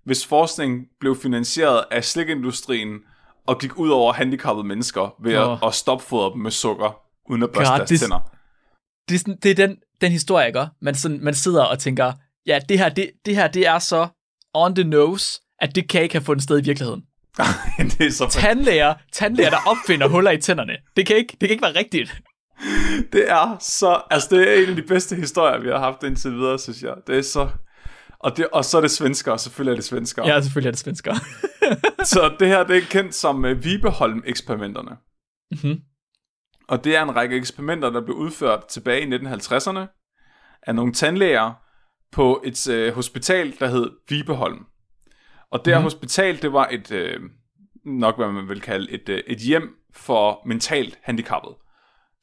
[0.05, 2.99] hvis forskning blev finansieret af slikindustrien
[3.47, 5.53] og gik ud over handicappede mennesker ved Åh.
[5.53, 6.97] at, at stopfodre dem med sukker,
[7.31, 8.31] uden at børste God, deres det- tænder.
[9.09, 10.67] Det er, sådan, det er den, den historie, ikke?
[10.83, 12.13] Man, sådan, man sidder og tænker,
[12.47, 14.09] ja, det her, det, det her, det er så
[14.55, 17.03] on the nose, at det kan ikke have fundet sted i virkeligheden.
[17.99, 20.73] det er så Tandlæger, tandlæger, der opfinder huller i tænderne.
[20.97, 22.23] Det kan ikke, det kan ikke være rigtigt.
[23.13, 24.03] Det er så...
[24.11, 26.95] Altså, det er en af de bedste historier, vi har haft indtil videre, synes jeg.
[27.07, 27.49] Det er så...
[28.19, 30.27] Og, det, og så er det svenskere, selvfølgelig er det svenskere.
[30.27, 31.15] Ja, selvfølgelig er det svensker.
[32.05, 34.97] Så det her, det er kendt som uh, Vibeholm-eksperimenterne.
[35.51, 35.81] Mhm.
[36.69, 39.79] Og det er en række eksperimenter, der blev udført tilbage i 1950'erne
[40.63, 41.53] af nogle tandlæger
[42.13, 44.65] på et uh, hospital, der hed Vibeholm.
[45.51, 45.83] Og det her Mhm.
[45.85, 47.23] hospital, det var et, uh,
[47.85, 51.51] nok hvad man vil kalde et, uh, et hjem for mentalt handicappet.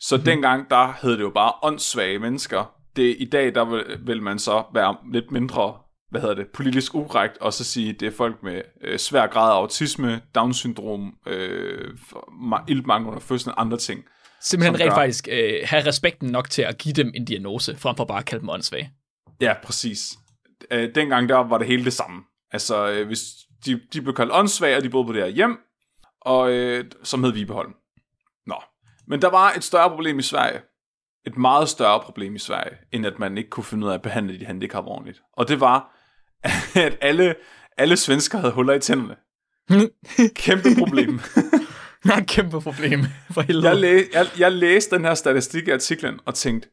[0.01, 0.25] Så mm-hmm.
[0.25, 2.73] dengang, der hed det jo bare åndssvage mennesker.
[2.95, 5.77] Det, I dag, der vil, vil man så være lidt mindre,
[6.09, 9.51] hvad hedder det, politisk ukorrekt, og så sige, det er folk med øh, svær grad
[9.51, 11.89] af autisme, Down-syndrom, øh,
[12.51, 14.03] ma- ildmangel under fødslen, andre ting.
[14.41, 17.95] Simpelthen rent gør- faktisk øh, have respekten nok til at give dem en diagnose, frem
[17.95, 18.91] for bare at kalde dem åndssvage.
[19.41, 20.09] Ja, præcis.
[20.71, 22.21] Øh, dengang, der var det hele det samme.
[22.51, 23.19] Altså, øh, hvis
[23.65, 25.57] de, de blev kaldt åndssvage, og de boede på det her hjem,
[26.21, 27.73] og, øh, som hed Vibeholm.
[29.07, 30.61] Men der var et større problem i Sverige.
[31.27, 34.01] Et meget større problem i Sverige, end at man ikke kunne finde ud af at
[34.01, 35.21] behandle de handicap ordentligt.
[35.33, 35.97] Og det var,
[36.87, 37.35] at alle,
[37.77, 39.15] alle svensker havde huller i tænderne.
[40.35, 41.19] Kæmpe problem.
[42.03, 42.99] Der er et kæmpe problem,
[43.33, 43.69] for helvede.
[43.69, 46.69] Jeg, læ- jeg, jeg læste den her statistik i artiklen og tænkte,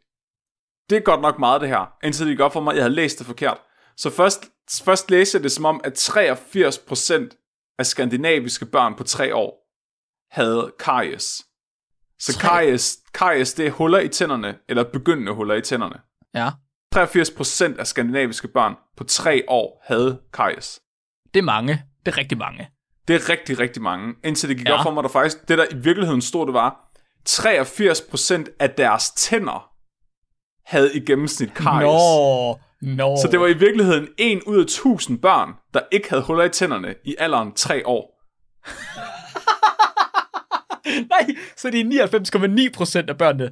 [0.91, 2.95] det er godt nok meget det her, indtil det gik op for mig, jeg havde
[2.95, 3.59] læst det forkert.
[3.97, 4.51] Så først,
[4.85, 9.69] først læste jeg det som om, at 83% af skandinaviske børn på tre år
[10.31, 11.48] havde karies.
[12.21, 15.97] Så karies, karies, det er huller i tænderne, eller begyndende huller i tænderne.
[16.35, 16.51] Ja,
[16.97, 20.81] 83% af skandinaviske børn på tre år havde karies.
[21.35, 21.83] det er mange.
[22.07, 22.69] Det er rigtig mange.
[23.09, 24.15] Det er rigtig, rigtig mange.
[24.25, 24.79] Indtil det gik Ja.
[24.79, 26.91] op for mig, der faktisk, det der i virkeligheden stod, det var,
[27.29, 29.71] 83% af deres tænder
[30.67, 31.85] havde i gennemsnit karies.
[31.85, 32.59] Nå,
[32.97, 33.17] nå.
[33.23, 36.49] Så det var i virkeligheden 1 ud af 1000 børn, der ikke havde huller i
[36.49, 38.18] tænderne i alderen 3 år.
[41.15, 43.51] Nej, så det er 99,9 procent af børnene,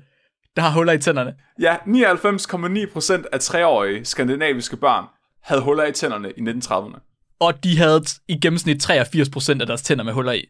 [0.56, 1.34] der har huller i tænderne.
[1.60, 5.04] Ja, 99,9% af 3-årige skandinaviske børn
[5.42, 7.36] havde huller i tænderne i 1930'erne.
[7.40, 10.44] Og de havde i gennemsnit 83 procent af deres tænder med huller i.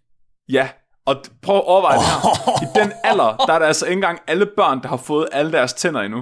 [0.49, 0.69] Ja,
[1.07, 2.63] og prøv at overveje det her.
[2.63, 5.53] I den alder, der er der altså ikke engang alle børn, der har fået alle
[5.53, 6.19] deres tænder endnu.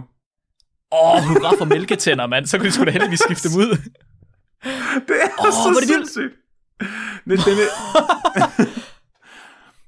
[0.92, 2.46] Åh, oh, hurra for mælketænder, mand.
[2.46, 3.76] Så kunne de sgu da heldigvis skifte dem ud.
[5.08, 6.32] Det er oh, så sindssygt.
[7.24, 7.68] Det, det, det,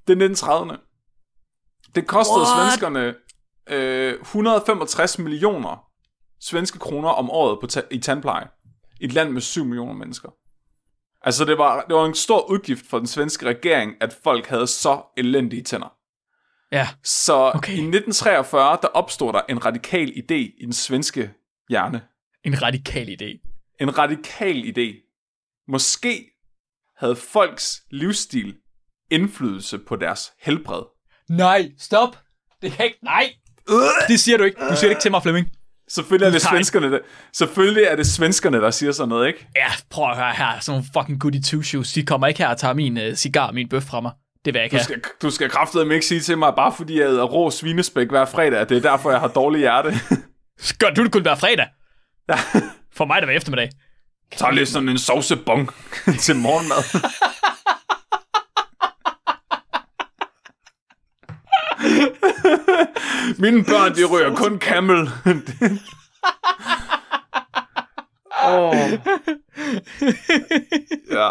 [0.08, 0.76] det er 1930'erne.
[1.94, 2.72] Det kostede What?
[2.72, 3.14] svenskerne
[3.68, 5.86] øh, 165 millioner
[6.40, 8.48] svenske kroner om året på ta- i tandpleje.
[9.00, 10.28] I et land med 7 millioner mennesker.
[11.22, 14.66] Altså, det var, det var en stor udgift for den svenske regering, at folk havde
[14.66, 15.92] så elendige tænder.
[16.72, 17.72] Ja, Så okay.
[17.72, 21.30] i 1943, der opstod der en radikal idé i den svenske
[21.68, 22.02] hjerne.
[22.44, 23.52] en radikal idé.
[23.80, 25.02] En radikal idé.
[25.68, 26.30] Måske
[26.96, 28.56] havde folks livsstil
[29.10, 30.82] indflydelse på deres helbred.
[31.30, 32.18] Nej, stop.
[32.62, 32.98] Det kan ikke...
[33.02, 33.30] Nej.
[34.08, 34.60] Det siger du ikke.
[34.60, 35.46] Du siger det ikke til mig, Flemming.
[35.88, 36.98] Selvfølgelig er det svenskerne, der,
[37.36, 39.46] selvfølgelig er det svenskerne, der siger sådan noget, ikke?
[39.56, 40.60] Ja, prøv at høre her.
[40.60, 41.92] Sådan nogle fucking goody two shoes.
[41.92, 44.12] De kommer ikke her og tager min uh, cigar og min bøf fra mig.
[44.44, 44.84] Det vil jeg ikke Du have.
[44.84, 48.24] skal, du skal kraftedeme ikke sige til mig, bare fordi jeg æder rå svinespæk hver
[48.24, 49.92] fredag, at det er derfor, jeg har dårlig hjerte.
[50.80, 51.66] Gør du det kun hver fredag?
[52.28, 52.34] Ja.
[52.96, 53.70] For mig er det hver eftermiddag.
[54.36, 55.70] Så lidt sådan en sovsebong
[56.24, 57.00] til morgenmad.
[63.38, 65.00] Mine børn, de ryger kun camel.
[68.44, 68.74] oh.
[71.10, 71.30] ja.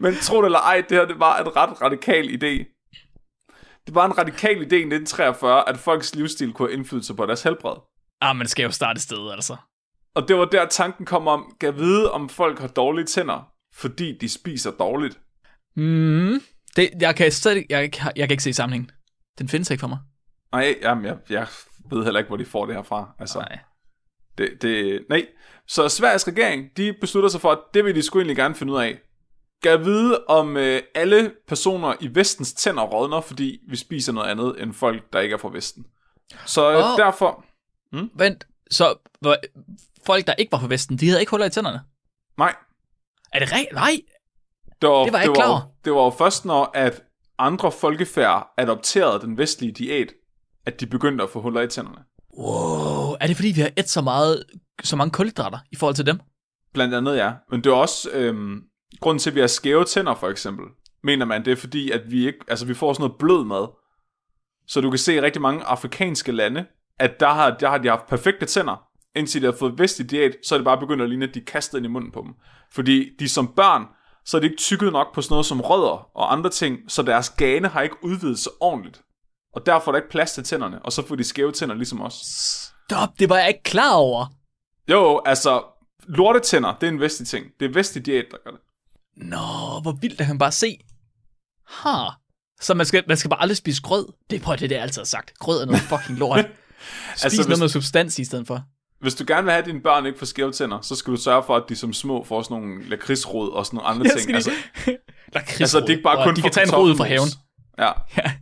[0.00, 2.74] Men tro det eller ej, det her det var en ret radikal idé.
[3.86, 7.42] Det var en radikal idé i 1943, at folks livsstil kunne have indflydelse på deres
[7.42, 7.76] helbred.
[8.20, 9.56] Ah, man skal jo starte et sted, altså.
[10.14, 14.18] Og det var der tanken kom om, kan vide, om folk har dårlige tænder, fordi
[14.18, 15.20] de spiser dårligt.
[15.76, 16.40] Mm,
[16.76, 18.90] det, jeg, kan stadig, jeg, jeg, jeg kan ikke se sammenhængen.
[19.38, 19.98] Den findes ikke for mig.
[20.52, 21.46] Nej, jamen, jeg, jeg
[21.90, 23.14] ved heller ikke, hvor de får det her fra.
[23.18, 23.58] Altså, Nej.
[24.38, 25.26] det, det, nej.
[25.66, 28.72] Så Sveriges regering, de beslutter sig for, at det vil de sgu egentlig gerne finde
[28.72, 28.98] ud af.
[29.62, 34.62] Kan vide, om øh, alle personer i vestens tænder rådner, fordi vi spiser noget andet
[34.62, 35.86] end folk, der ikke er fra vesten.
[36.46, 36.96] Så øh, Åh.
[36.98, 37.44] derfor...
[38.14, 39.36] Vent, så hvor,
[40.06, 41.80] folk, der ikke var på Vesten, de havde ikke huller i tænderne?
[42.38, 42.54] Nej,
[43.32, 43.72] Er det rigtigt?
[43.72, 44.00] Nej.
[44.82, 47.02] det var, Det var jeg det ikke klar var, det var jo først, når at
[47.38, 50.12] andre folkefærd adopterede den vestlige diæt,
[50.66, 52.04] at de begyndte at få huller i tænderne.
[52.38, 53.16] Wow.
[53.20, 54.44] Er det fordi, vi har et så meget,
[54.84, 56.20] så mange kulhydrater i forhold til dem?
[56.74, 57.32] Blandt andet, ja.
[57.50, 58.62] Men det er også øhm,
[59.00, 60.66] grunden til, at vi har skæve tænder, for eksempel.
[61.04, 63.68] Mener man, det er fordi, at vi ikke, altså vi får sådan noget blød mad.
[64.66, 66.66] Så du kan se i rigtig mange afrikanske lande,
[66.98, 70.36] at der har, der har de haft perfekte tænder, indtil de har fået vestlig diæt,
[70.44, 72.34] så er det bare begyndt at ligne, at de kaster ind i munden på dem.
[72.72, 73.84] Fordi de som børn,
[74.28, 77.02] så er de ikke tykket nok på sådan noget som rødder og andre ting, så
[77.02, 79.00] deres gane har ikke udvidet sig ordentligt.
[79.54, 82.00] Og derfor er der ikke plads til tænderne, og så får de skæve tænder ligesom
[82.02, 82.14] os.
[82.86, 84.26] Stop, det var jeg ikke klar over.
[84.90, 85.62] Jo, altså,
[86.08, 87.46] lortetænder, det er en vestlig ting.
[87.60, 88.60] Det er vestlig diæt, der gør det.
[89.16, 90.78] Nå, hvor vildt, kan man bare se.
[91.68, 92.04] Ha.
[92.60, 94.12] Så man skal, man skal bare aldrig spise grød.
[94.30, 95.38] Det prøver det, er det, jeg altid sagt.
[95.38, 96.38] Grød er noget fucking lort.
[96.44, 96.48] Spis
[97.10, 98.62] Altså, altså, noget hvis- med substans i stedet for.
[99.00, 101.16] Hvis du gerne vil have, at dine børn ikke får skæve tænder, så skal du
[101.16, 104.20] sørge for, at de som små får sådan nogle lakridsrod og sådan nogle andre ting.
[104.20, 104.50] skal Altså,
[104.86, 104.98] lige...
[105.34, 105.60] Lakridsrod.
[105.60, 107.28] altså, det er ikke bare Og kun De kan tage en rod fra haven.
[107.78, 107.92] Ja,
[108.24, 108.32] Ja.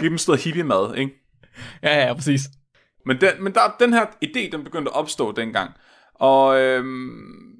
[0.00, 1.12] giv dem sådan hippie mad, ikke?
[1.82, 2.40] ja, ja, præcis.
[3.06, 5.70] Men, den, men der, den her idé, den begyndte at opstå dengang.
[6.14, 7.56] Og øhm,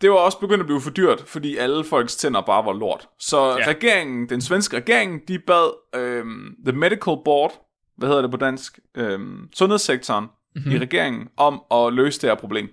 [0.00, 3.08] det var også begyndt at blive for dyrt, fordi alle folks tænder bare var lort.
[3.18, 3.66] Så ja.
[3.66, 7.52] regeringen, den svenske regering, de bad øhm, The Medical Board,
[7.96, 10.72] hvad hedder det på dansk, øhm, sundhedssektoren mm-hmm.
[10.72, 12.68] i regeringen, om at løse det her problem.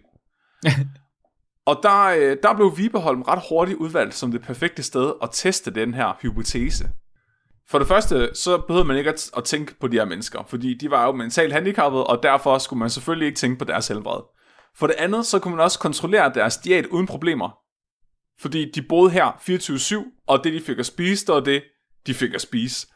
[1.66, 5.72] Og der, øh, der blev Vibeholm ret hurtigt udvalgt som det perfekte sted at teste
[5.72, 6.90] den her hypotese.
[7.70, 10.74] For det første, så behøvede man ikke at, at tænke på de her mennesker, fordi
[10.74, 14.22] de var jo mentalt handicappede, og derfor skulle man selvfølgelig ikke tænke på deres helbred.
[14.78, 17.58] For det andet, så kunne man også kontrollere deres diæt uden problemer.
[18.42, 21.64] fordi de boede her 24-7, og det, de fik at spise, det var det,
[22.08, 22.88] de fik at spise.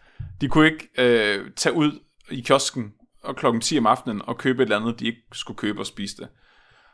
[0.42, 2.00] De kunne ikke øh, tage ud
[2.32, 5.58] i kiosken og klokken 10 om aftenen og købe et eller andet, de ikke skulle
[5.58, 6.28] købe og spise det.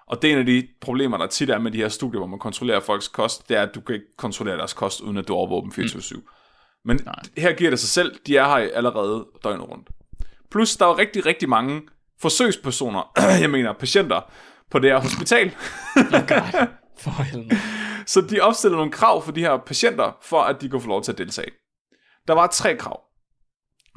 [0.08, 2.28] Og det er en af de problemer, der tit er med de her studier, hvor
[2.28, 5.28] man kontrollerer folks kost, det er, at du kan ikke kontrollere deres kost, uden at
[5.28, 6.16] du overvåger dem 24-7.
[6.16, 6.24] Mm.
[6.86, 7.16] Men Nej.
[7.38, 9.90] her giver det sig selv, de er her allerede døgnet rundt.
[10.52, 11.82] Plus, der er rigtig, rigtig mange
[12.22, 13.12] forsøgspersoner,
[13.42, 14.32] jeg mener patienter,
[14.72, 15.48] på det her hospital.
[15.98, 16.68] oh God.
[17.00, 17.58] For helvede.
[18.06, 21.04] Så de opstiller nogle krav for de her patienter, for at de kunne få lov
[21.04, 21.52] til at deltage.
[22.28, 23.05] Der var tre krav.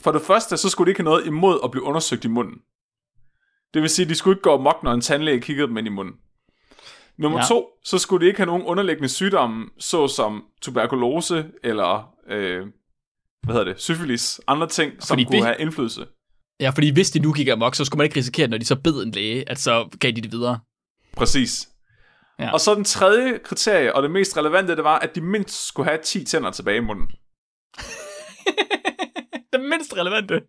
[0.03, 2.55] For det første, så skulle de ikke have noget imod at blive undersøgt i munden.
[3.75, 5.87] Det vil sige, at de skulle ikke gå mok, når en tandlæge kiggede dem ind
[5.87, 6.15] i munden.
[7.19, 7.45] Nummer ja.
[7.45, 12.67] to, så skulle de ikke have nogen underliggende sygdomme, såsom tuberkulose eller, øh,
[13.43, 15.45] hvad hedder det, syfilis, andre ting, som fordi kunne det...
[15.45, 16.07] have indflydelse.
[16.61, 18.77] Ja, fordi hvis de nu gik amok, så skulle man ikke risikere, når de så
[18.77, 20.61] bed en læge, at så gav de det videre.
[21.17, 21.69] Præcis.
[22.39, 22.53] Ja.
[22.53, 25.89] Og så den tredje kriterie, og det mest relevante, det var, at de mindst skulle
[25.89, 27.07] have 10 tænder tilbage i munden.
[29.59, 30.41] det mindst relevante?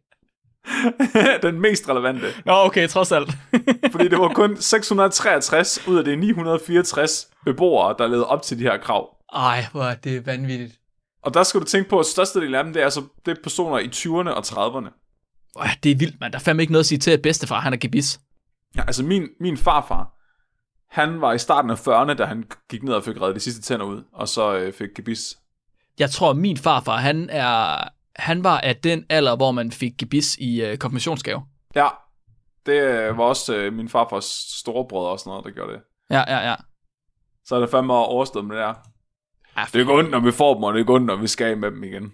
[1.47, 2.25] den mest relevante.
[2.45, 3.29] Nå, okay, trods alt.
[3.91, 8.63] Fordi det var kun 663 ud af de 964 beboere, der levede op til de
[8.63, 9.15] her krav.
[9.33, 10.79] Ej, hvor er det vanvittigt.
[11.23, 13.41] Og der skal du tænke på, at størstedelen af dem, det er, altså, det er
[13.43, 14.89] personer i 20'erne og 30'erne.
[15.59, 16.33] Ej, det er vildt, mand.
[16.33, 18.19] Der er fandme ikke noget at sige til, at bedstefar, han er gebis.
[18.75, 20.13] Ja, altså min, min farfar,
[20.89, 23.61] han var i starten af 40'erne, da han gik ned og fik reddet de sidste
[23.61, 25.37] tænder ud, og så øh, fik gebis.
[25.99, 27.89] Jeg tror, min farfar, han er
[28.19, 31.41] han var af den alder, hvor man fik gebis i øh, konfirmationsgave.
[31.75, 31.87] Ja,
[32.65, 34.25] det øh, var også øh, min farfars
[34.59, 35.81] storebrødre og sådan noget, der gjorde det.
[36.09, 36.55] Ja, ja, ja.
[37.45, 38.73] Så er det fandme overstået med det der.
[39.57, 41.57] Ja, det går ondt, når vi får dem, og det går ondt, når vi skal
[41.57, 42.13] med dem igen.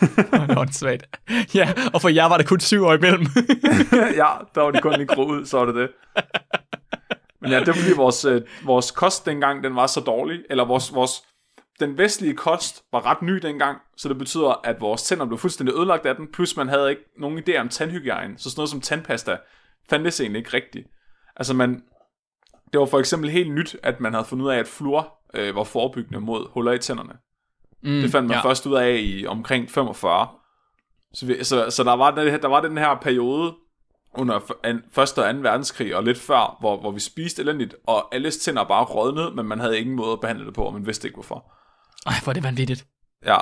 [0.48, 1.18] det var svagt.
[1.54, 3.26] Ja, og for jer var det kun syv år imellem.
[4.20, 5.90] ja, der var de kun lige gro ud, så var det det.
[7.40, 10.64] Men ja, det var fordi vores, øh, vores kost dengang, den var så dårlig, eller
[10.64, 11.22] vores, vores,
[11.80, 15.74] den vestlige kost var ret ny dengang, så det betyder, at vores tænder blev fuldstændig
[15.74, 18.80] ødelagt af den, plus man havde ikke nogen idé om tandhygiejne, så sådan noget som
[18.80, 19.36] tandpasta
[19.90, 20.88] fandtes egentlig ikke rigtigt.
[21.36, 21.82] Altså man,
[22.72, 25.56] det var for eksempel helt nyt, at man havde fundet ud af, at fluor øh,
[25.56, 27.12] var forebyggende mod huller i tænderne.
[27.82, 28.48] Mm, det fandt man ja.
[28.48, 30.28] først ud af i omkring 45.
[31.14, 33.54] Så, vi, så, så der, var den, der var den her periode
[34.14, 35.40] under an, første og 2.
[35.40, 39.46] verdenskrig og lidt før, hvor, hvor vi spiste elendigt, og alles tænder bare rådnede, men
[39.46, 41.52] man havde ingen måde at behandle det på, og man vidste ikke hvorfor.
[42.06, 42.86] Ej, hvor er det vanvittigt.
[43.26, 43.38] Ja,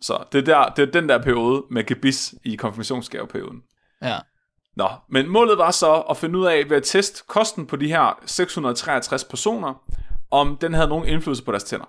[0.00, 3.62] så det er, der, det er den der periode med gebis i konfirmationsgaveperioden.
[4.02, 4.18] Ja.
[4.76, 7.88] Nå, men målet var så at finde ud af ved at teste kosten på de
[7.88, 9.82] her 663 personer,
[10.30, 11.86] om den havde nogen indflydelse på deres tænder.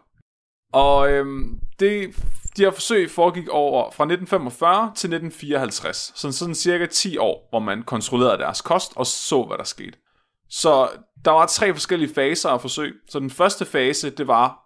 [0.73, 2.15] Og øhm, det,
[2.57, 7.59] de her forsøg foregik over fra 1945 til 1954, sådan, sådan cirka 10 år, hvor
[7.59, 9.97] man kontrollerede deres kost og så, hvad der skete.
[10.49, 10.89] Så
[11.25, 12.93] der var tre forskellige faser af forsøg.
[13.09, 14.64] Så den første fase, det var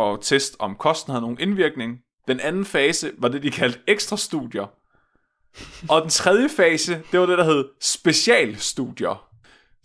[0.00, 1.98] at teste, om kosten havde nogen indvirkning.
[2.28, 4.66] Den anden fase var det, de kaldte ekstra studier.
[5.88, 9.28] Og den tredje fase, det var det, der hed specialstudier.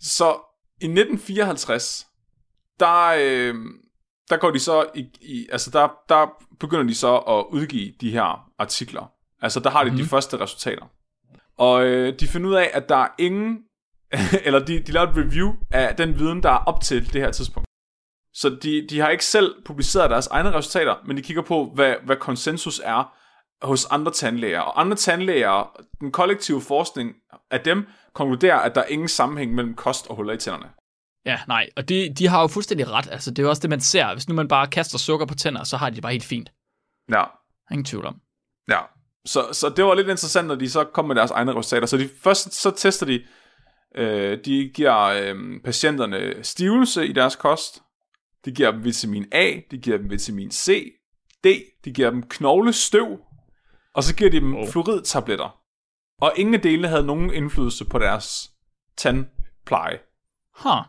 [0.00, 0.32] Så
[0.80, 2.06] i 1954,
[2.80, 3.54] der, øh,
[4.30, 6.26] der går de så i, i altså der, der
[6.60, 9.12] begynder de så at udgive de her artikler.
[9.42, 9.96] Altså der har de mm.
[9.96, 10.08] de mhm.
[10.08, 10.86] første resultater.
[11.58, 13.58] Og øh, de finder ud af, at der er ingen,
[14.46, 17.30] eller de, de laver et review af den viden, der er op til det her
[17.30, 17.66] tidspunkt.
[18.34, 21.94] Så de, de har ikke selv publiceret deres egne resultater, men de kigger på, hvad,
[22.04, 23.14] hvad konsensus er
[23.62, 24.60] hos andre tandlæger.
[24.60, 27.14] Og andre tandlæger, den kollektive forskning
[27.50, 30.66] af dem, konkluderer, at der er ingen sammenhæng mellem kost og huller i tænderne.
[31.26, 33.08] Ja, nej, og de, de har jo fuldstændig ret.
[33.10, 34.12] Altså, det er jo også det, man ser.
[34.12, 36.52] Hvis nu man bare kaster sukker på tænder, så har de det bare helt fint.
[37.12, 37.24] Ja.
[37.70, 38.20] Ingen tvivl om.
[38.68, 38.78] Ja,
[39.24, 41.86] så, så det var lidt interessant, når de så kom med deres egne resultater.
[41.86, 43.24] Så de, først så tester de,
[43.94, 47.82] øh, de giver øh, patienterne stivelse i deres kost,
[48.44, 50.92] de giver dem vitamin A, de giver dem vitamin C,
[51.44, 51.46] D,
[51.84, 53.18] de giver dem knoglestøv,
[53.94, 54.68] og så giver de dem oh.
[54.68, 55.58] fluoridtabletter.
[56.20, 58.50] Og ingen af delene havde nogen indflydelse på deres
[58.96, 59.98] tandpleje.
[60.56, 60.84] Huh.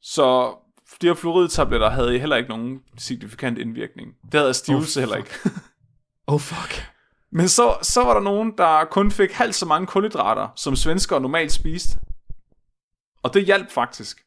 [0.00, 0.56] Så
[1.00, 4.12] de her fluoridtabletter havde heller ikke nogen signifikant indvirkning.
[4.32, 5.30] Det havde stivelse oh, heller ikke.
[6.26, 6.92] oh fuck.
[7.32, 11.18] Men så, så var der nogen, der kun fik halvt så mange kulhydrater, som svensker
[11.18, 11.98] normalt spiste.
[13.22, 14.20] Og det hjalp faktisk.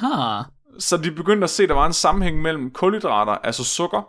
[0.00, 0.44] Huh.
[0.78, 4.08] Så de begyndte at se, at der var en sammenhæng mellem kulhydrater, altså sukker,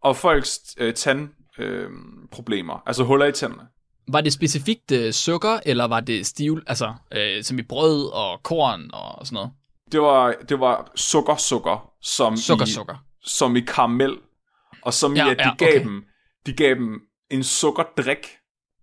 [0.00, 3.68] og folks øh, tandproblemer, øh, altså huller i tænderne.
[4.08, 8.42] Var det specifikt øh, sukker, eller var det stiv, altså øh, som i brød og
[8.42, 9.50] korn og sådan noget?
[9.92, 12.96] Det var, det var sukker, sukker, som sukker, i, sukker.
[13.22, 14.16] som i karamel,
[14.82, 15.84] og som ja, i, at de, ja, gav okay.
[15.84, 16.04] dem,
[16.46, 17.00] de gav dem
[17.30, 18.28] en sukkerdrik,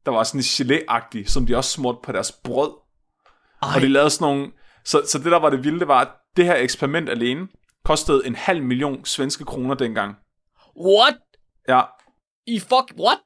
[0.06, 2.72] der var sådan gelé som de også smurte på deres brød.
[3.62, 3.76] Ej.
[3.76, 4.52] Og de lavede sådan nogle,
[4.86, 7.48] så, så det der var det vilde, var, at det her eksperiment alene
[7.86, 10.15] kostede en halv million svenske kroner dengang.
[10.86, 11.15] What?
[11.67, 11.82] Ja.
[12.48, 13.17] I fuck, what?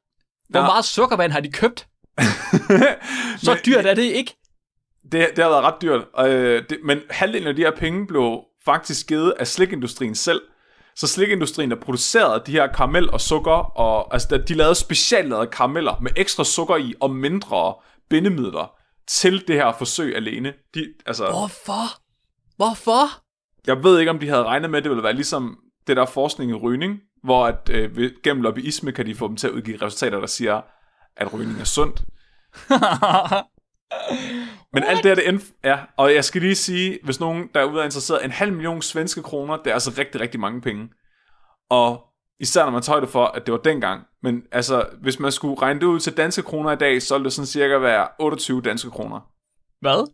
[0.49, 0.65] Hvor Ja.
[0.65, 1.87] meget sukkervand har de købt?
[3.45, 4.35] Så dyrt er det ikke.
[5.11, 8.43] Det, det har været ret dyrt, øh, det, men halvdelen af de her penge blev
[8.65, 10.41] faktisk givet af slikindustrien selv.
[10.95, 15.99] Så slikindustrien, der producerede de her karamel og sukker, og, altså de lavede speciallavede karameller
[16.01, 17.75] med ekstra sukker i og mindre
[18.09, 18.75] bindemidler
[19.07, 20.53] til det her forsøg alene.
[20.73, 22.01] De, altså, Hvorfor?
[22.57, 23.23] Hvorfor?
[23.67, 26.05] Jeg ved ikke, om de havde regnet med, at det ville være ligesom det der
[26.05, 29.81] forskning i rygning, hvor at, øh, gennem lobbyisme kan de få dem til at udgive
[29.81, 30.61] resultater, der siger,
[31.17, 32.01] at rygning er sundt.
[34.73, 37.81] Men alt det her, det end, ja, og jeg skal lige sige, hvis nogen derude
[37.81, 40.89] er interesseret, en halv million svenske kroner, det er altså rigtig, rigtig mange penge.
[41.69, 42.03] Og
[42.39, 44.03] især når man tager det for, at det var dengang.
[44.23, 47.25] Men altså, hvis man skulle regne det ud til danske kroner i dag, så ville
[47.25, 49.19] det sådan cirka være 28 danske kroner.
[49.81, 50.11] Hvad?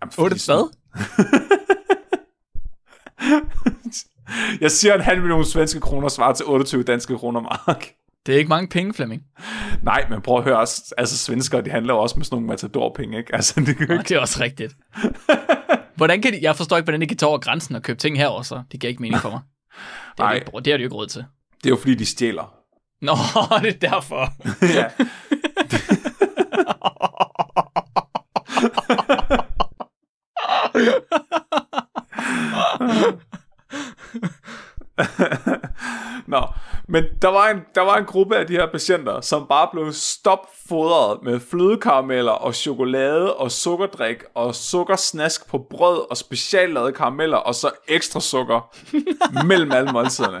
[0.00, 1.50] Jamen, fordi Otte sådan- hvad?
[4.60, 7.88] Jeg siger en halv million svenske kroner svarer til 28 danske kroner mark.
[8.26, 9.22] Det er ikke mange penge, Flemming.
[9.82, 13.18] Nej, men prøv at høre, også, altså svenskere, de handler også med sådan nogle matadorpenge,
[13.18, 13.34] ikke?
[13.34, 14.08] Altså, det kan Nå, ikke...
[14.08, 14.76] det er også rigtigt.
[15.96, 18.16] Hvordan kan de, jeg forstår ikke, hvordan de kan tage over grænsen og købe ting
[18.16, 19.40] herover, så det giver ikke mening for mig.
[20.16, 20.38] Det har, Nej.
[20.38, 21.24] de det har de jo ikke råd til.
[21.56, 22.54] Det er jo fordi, de stjæler.
[23.02, 23.12] Nå,
[23.62, 24.32] det er derfor.
[24.78, 24.84] ja.
[36.94, 39.92] Men der var, en, der var en gruppe af de her patienter, som bare blev
[39.92, 47.54] stopfodret med flødekarameller og chokolade og sukkerdrik og sukkersnask på brød og speciallavede karameller og
[47.54, 48.74] så ekstra sukker
[49.48, 50.40] mellem alle måltiderne.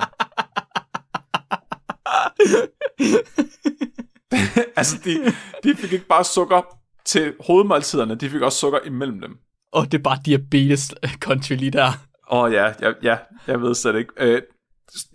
[4.78, 9.36] altså, de, de fik ikke bare sukker til hovedmåltiderne, de fik også sukker imellem dem.
[9.72, 11.92] Og det er bare diabetes country lige der.
[12.30, 14.12] Åh oh, ja, ja, ja, jeg ved slet ikke.
[14.16, 14.42] Øh,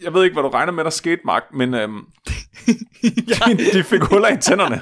[0.02, 2.02] jeg ved ikke, hvad du regner med, der skete, Mark, men øhm,
[3.04, 4.82] de, de fik huller i tænderne.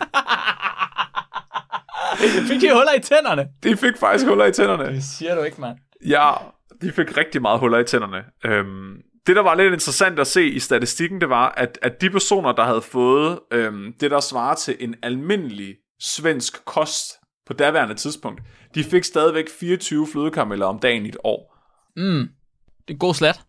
[2.47, 3.47] Fik de huller i tænderne?
[3.63, 4.95] De fik faktisk huller i tænderne.
[4.95, 5.77] Det siger du ikke, mand.
[6.05, 6.33] Ja,
[6.81, 8.23] de fik rigtig meget huller i tænderne.
[8.45, 8.95] Øhm,
[9.27, 12.51] det, der var lidt interessant at se i statistikken, det var, at, at de personer,
[12.51, 17.13] der havde fået øhm, det, der svarer til en almindelig svensk kost
[17.47, 18.41] på daværende tidspunkt,
[18.75, 21.57] de fik stadigvæk 24 flødekarameller om dagen i et år.
[21.95, 22.29] Mm.
[22.87, 23.41] Det er god slat.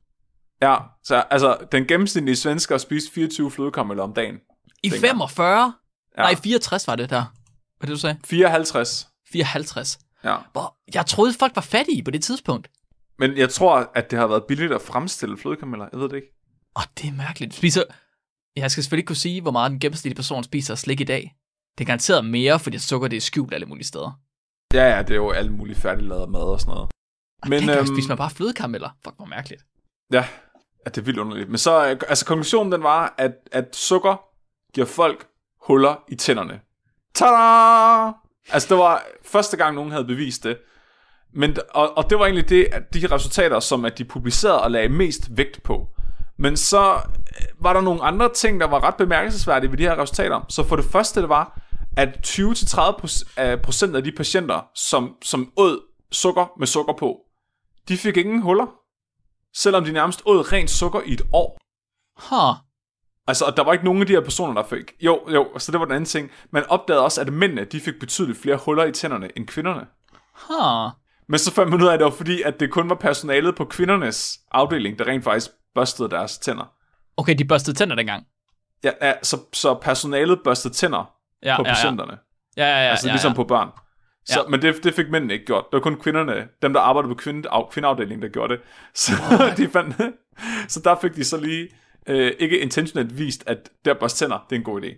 [0.63, 4.35] Ja, så altså, den gennemsnitlige svensker spiste 24 flødekarameller om dagen.
[4.83, 5.01] I Dengang.
[5.01, 5.73] 45?
[6.19, 6.23] Ja.
[6.23, 7.25] Nej, 64 var det der.
[7.79, 8.19] Hvad det, du sagde?
[8.25, 9.09] 54.
[9.33, 9.99] 54.
[10.25, 10.37] Ja.
[10.53, 12.71] Hvor, jeg troede, folk var fattige på det tidspunkt.
[13.19, 15.89] Men jeg tror, at det har været billigt at fremstille flødekarameller.
[15.93, 16.35] Jeg ved det ikke.
[16.77, 17.55] Åh, det er mærkeligt.
[17.55, 17.83] Spiser...
[18.57, 21.35] Jeg skal selvfølgelig ikke kunne sige, hvor meget den gennemsnitlige person spiser slik i dag.
[21.79, 24.21] Det er garanteret mere, fordi sukker det er skjult alle mulige steder.
[24.75, 26.91] Ja, ja, det er jo alle mulige færdiglavet mad og sådan noget.
[27.47, 28.91] Men, Men, øhm, spiste man bare flødekarameller.
[29.05, 29.63] Fuck, hvor mærkeligt.
[30.13, 30.25] Ja,
[30.89, 31.49] at det er vildt underligt.
[31.49, 34.21] Men så, øh, altså konklusionen den var, at, at sukker
[34.75, 35.27] giver folk
[35.63, 36.61] huller i tænderne.
[37.15, 38.13] Tada!
[38.53, 40.59] Altså det var første gang, nogen havde bevist det.
[41.35, 44.71] Men, og, og det var egentlig det, at de resultater, som at de publicerede og
[44.71, 45.87] lagde mest vægt på.
[46.39, 50.03] Men så øh, var der nogle andre ting, der var ret bemærkelsesværdige ved de her
[50.03, 50.41] resultater.
[50.49, 51.61] Så for det første, det var,
[51.97, 55.81] at 20-30 af procent af de patienter, som, som åd
[56.13, 57.17] sukker med sukker på,
[57.89, 58.67] de fik ingen huller
[59.57, 61.59] selvom de nærmest åd rent sukker i et år.
[62.29, 62.57] Huh.
[63.27, 64.93] Altså, og der var ikke nogen af de her personer, der fik...
[65.01, 66.31] Jo, jo, så det var den anden ting.
[66.51, 69.87] Man opdagede også, at mændene, de fik betydeligt flere huller i tænderne end kvinderne.
[70.33, 70.91] Huh.
[71.29, 73.57] Men så fandt man ud af, at det var fordi, at det kun var personalet
[73.57, 76.73] på kvindernes afdeling, der rent faktisk børstede deres tænder.
[77.17, 78.27] Okay, de børstede tænder dengang.
[78.85, 81.75] Ja, ja så, så personalet børstede tænder Ja, på ja, ja.
[81.75, 82.19] patienterne.
[82.57, 82.91] Ja, ja, ja.
[82.91, 83.37] altså ja, ligesom ja.
[83.37, 83.69] på børn.
[84.29, 84.51] Så, Ja.
[84.51, 85.65] Men det, det fik mændene ikke gjort.
[85.65, 88.63] Det var kun kvinderne, dem der arbejdede på kvinde, af, kvindeafdelingen, der gjorde det.
[88.95, 89.13] Så,
[89.57, 89.97] de fandt,
[90.69, 91.69] så der fik de så lige
[92.07, 94.89] øh, ikke intentionelt vist, at der børste tænder, det er en god idé.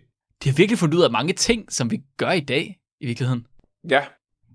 [0.44, 3.46] De har virkelig fundet ud af mange ting, som vi gør i dag, i virkeligheden.
[3.90, 4.04] Ja,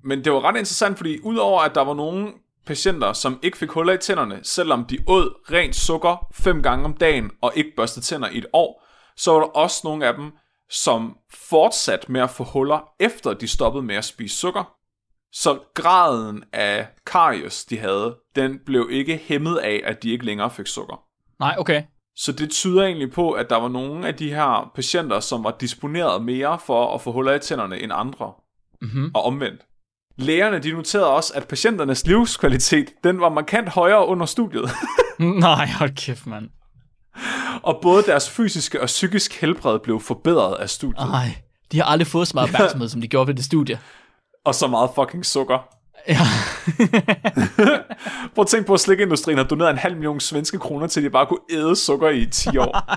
[0.04, 2.28] men det var ret interessant, fordi udover at der var nogle
[2.66, 6.94] patienter, som ikke fik huller i tænderne, selvom de åd rent sukker fem gange om
[6.94, 8.86] dagen og ikke børstede tænder i et år,
[9.18, 10.32] så var der også nogle af dem,
[10.70, 14.75] som fortsatte med at få huller, efter de stoppede med at spise sukker.
[15.38, 20.50] Så graden af karies, de havde, den blev ikke hæmmet af, at de ikke længere
[20.52, 21.04] fik sukker.
[21.40, 21.84] Nej, okay.
[22.18, 25.56] Så det tyder egentlig på, at der var nogle af de her patienter, som var
[25.60, 28.32] disponeret mere for at få huller i tænderne end andre,
[28.82, 29.12] Mm-hmm.
[29.14, 29.62] og omvendt.
[30.18, 34.70] Lægerne de noterede også, at patienternes livskvalitet den var markant højere under studiet,
[35.20, 36.50] Nej, hold kæft, mand.
[37.64, 41.28] og både deres fysiske og psykisk helbred blev forbedret af studiet, Nej,
[41.72, 43.80] de har aldrig fået så meget opmærksomhed, som de gjorde ved det studie.
[44.46, 45.60] Og så meget fucking sukker.
[46.08, 46.18] Ja.
[48.36, 51.04] Prøv at tænke på, at slikindustrien har doneret en halv million svenske kroner til, at
[51.04, 52.90] de bare kunne æde sukker i 10 år.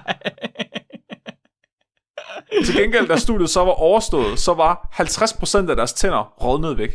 [2.65, 6.91] Til gengæld, da studiet så var overstået, så var 50% af deres tænder rådnet væk.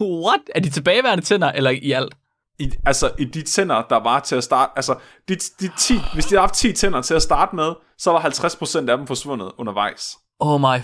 [0.00, 0.40] What?
[0.54, 2.14] Er de tilbageværende tænder, eller i alt?
[2.58, 4.94] I, altså i de tænder, der var til at starte, altså
[5.28, 8.20] de, de 10, hvis de havde haft 10 tænder til at starte med, så var
[8.20, 10.16] 50% af dem forsvundet undervejs.
[10.40, 10.80] Oh my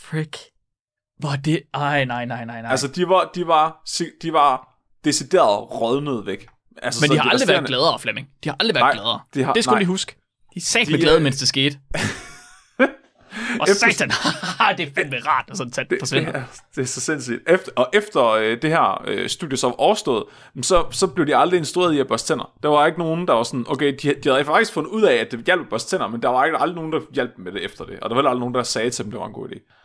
[0.00, 0.49] frick.
[1.20, 1.62] Hvor det...
[1.74, 2.70] Ej, nej, nej, nej, nej.
[2.70, 3.82] Altså de var, de var,
[4.22, 4.68] de var
[5.04, 6.46] decideret rådnet væk.
[6.82, 8.28] Altså, Men de har aldrig været gladere, Flemming.
[8.44, 9.20] De har aldrig været Nej, gladere.
[9.34, 9.80] de har- det skulle nej.
[9.80, 10.16] de huske.
[10.54, 11.78] De sagde De med glade, er- mens det skete.
[13.60, 14.08] Og satan,
[14.78, 16.32] det er fandme rart, at sådan en tand forsvinder.
[16.32, 16.44] Det er,
[16.74, 17.42] det er så sindssygt.
[17.48, 20.24] Efter, og efter øh, det her øh, studie så overstået,
[20.62, 22.52] så, så blev de aldrig instrueret i at børste tænder.
[22.62, 25.14] Der var ikke nogen, der var sådan, okay, de, de havde faktisk fundet ud af,
[25.14, 27.44] at det hjalp at børste tænder, men der var ikke aldrig nogen, der hjalp dem
[27.44, 28.00] med det efter det.
[28.00, 29.79] Og der var aldrig nogen, der sagde til dem, det var en god idé.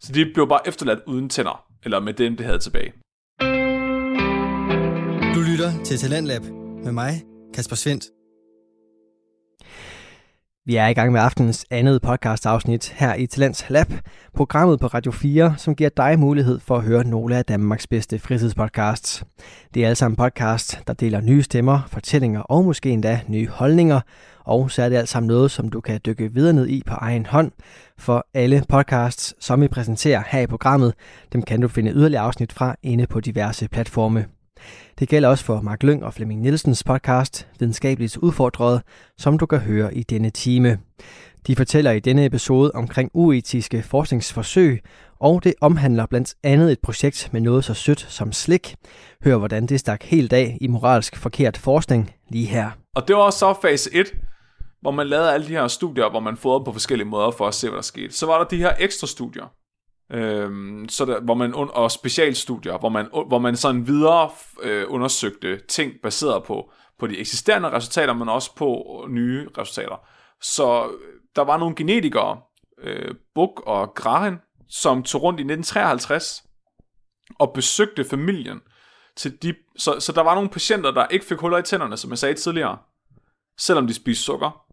[0.00, 2.92] Så de blev bare efterladt uden tænder, eller med dem, de havde tilbage.
[5.34, 6.42] Du lytter til Talentlab
[6.84, 7.22] med mig,
[7.54, 8.04] Kasper Svendt.
[10.66, 13.86] Vi er i gang med aftenens andet podcast-afsnit her i Talents Lab,
[14.34, 18.18] programmet på Radio 4, som giver dig mulighed for at høre nogle af Danmarks bedste
[18.18, 19.24] fritidspodcasts.
[19.74, 24.00] Det er alle sammen podcast, der deler nye stemmer, fortællinger og måske endda nye holdninger,
[24.48, 26.94] og så er det alt sammen noget, som du kan dykke videre ned i på
[26.94, 27.52] egen hånd,
[27.98, 30.94] for alle podcasts, som vi præsenterer her i programmet,
[31.32, 34.26] dem kan du finde yderligere afsnit fra inde på diverse platforme.
[34.98, 38.82] Det gælder også for Mark Lyng og Flemming Nielsens podcast, Videnskabeligt Udfordret,
[39.18, 40.78] som du kan høre i denne time.
[41.46, 44.82] De fortæller i denne episode omkring uetiske forskningsforsøg,
[45.20, 48.74] og det omhandler blandt andet et projekt med noget så sødt som slik.
[49.24, 52.70] Hør hvordan det stak helt af i moralsk forkert forskning lige her.
[52.96, 54.06] Og det var så fase 1,
[54.80, 57.54] hvor man lavede alle de her studier, hvor man fodrede på forskellige måder for at
[57.54, 58.14] se, hvad der skete.
[58.14, 59.46] Så var der de her ekstra studier,
[60.12, 64.30] øhm, så der, hvor man og specialstudier, hvor man, hvor man sådan videre
[64.62, 70.06] øh, undersøgte ting baseret på, på de eksisterende resultater, men også på nye resultater.
[70.40, 72.40] Så øh, der var nogle genetikere,
[72.82, 76.44] øh, Buk og Grahen, som tog rundt i 1953
[77.38, 78.60] og besøgte familien.
[79.16, 82.10] Til de, så, så der var nogle patienter, der ikke fik huller i tænderne, som
[82.10, 82.78] jeg sagde tidligere,
[83.58, 84.67] selvom de spiste sukker.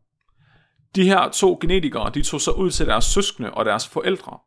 [0.96, 4.40] De her to genetikere, de tog så ud til deres søskende og deres forældre,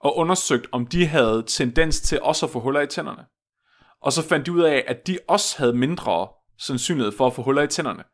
[0.00, 3.24] og undersøgte, om de havde tendens til også at få huller i tænderne.
[4.02, 6.28] Og så fandt de ud af, at de også havde mindre
[6.58, 8.04] sandsynlighed for at få huller i tænderne.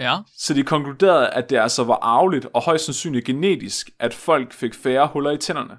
[0.00, 0.18] Ja.
[0.38, 4.74] Så de konkluderede, at det altså var arveligt og højst sandsynligt genetisk, at folk fik
[4.74, 5.78] færre huller i tænderne.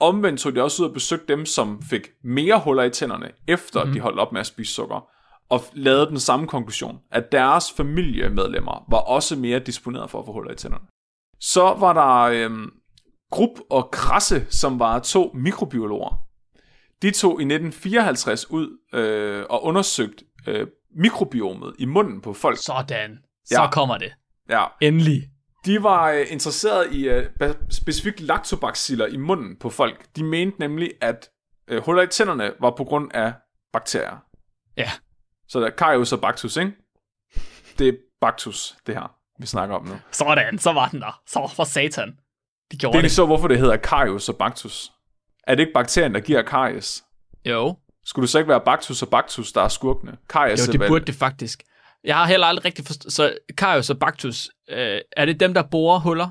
[0.00, 3.84] Omvendt tog de også ud og besøgte dem, som fik mere huller i tænderne, efter
[3.84, 3.92] mm.
[3.92, 5.08] de holdt op med at spise sukker,
[5.48, 10.32] og lavede den samme konklusion, at deres familiemedlemmer var også mere disponeret for at få
[10.32, 10.84] huller i tænderne.
[11.40, 12.70] Så var der øhm,
[13.30, 16.20] Grupp og Krasse, som var to mikrobiologer.
[17.02, 20.66] De tog i 1954 ud øh, og undersøgte øh,
[20.96, 22.58] mikrobiomet i munden på folk.
[22.58, 23.18] Sådan.
[23.44, 23.70] Så Ja.
[23.70, 24.12] kommer det.
[24.50, 25.22] Ja, Endelig.
[25.64, 27.26] de var øh, interesseret i øh,
[27.70, 30.06] specifikt lactobaciller i munden på folk.
[30.16, 31.30] De mente nemlig, at
[31.68, 33.32] øh, huller i tænderne var på grund af
[33.72, 34.16] bakterier.
[34.76, 34.90] Ja.
[35.48, 36.72] Så der er Carius og Bactus, ikke?
[37.78, 39.94] Det er Bactus, det her, vi snakker om nu.
[40.12, 41.20] Sådan, så var den der.
[41.26, 42.08] Så for satan.
[42.08, 42.14] De
[42.70, 43.10] Det gjorde er det.
[43.12, 44.92] så, hvorfor det hedder Carius og Bactus.
[45.46, 47.04] Er det ikke bakterien, der giver Caries?
[47.44, 47.76] Jo.
[48.04, 50.16] Skulle det så ikke være Bactus og Bactus, der er skurkene?
[50.28, 51.62] Caries Jo, det burde det faktisk.
[52.04, 53.12] Jeg har heller aldrig rigtig forstået.
[53.12, 56.28] Så Karius og Bactus, øh, er det dem, der borer huller?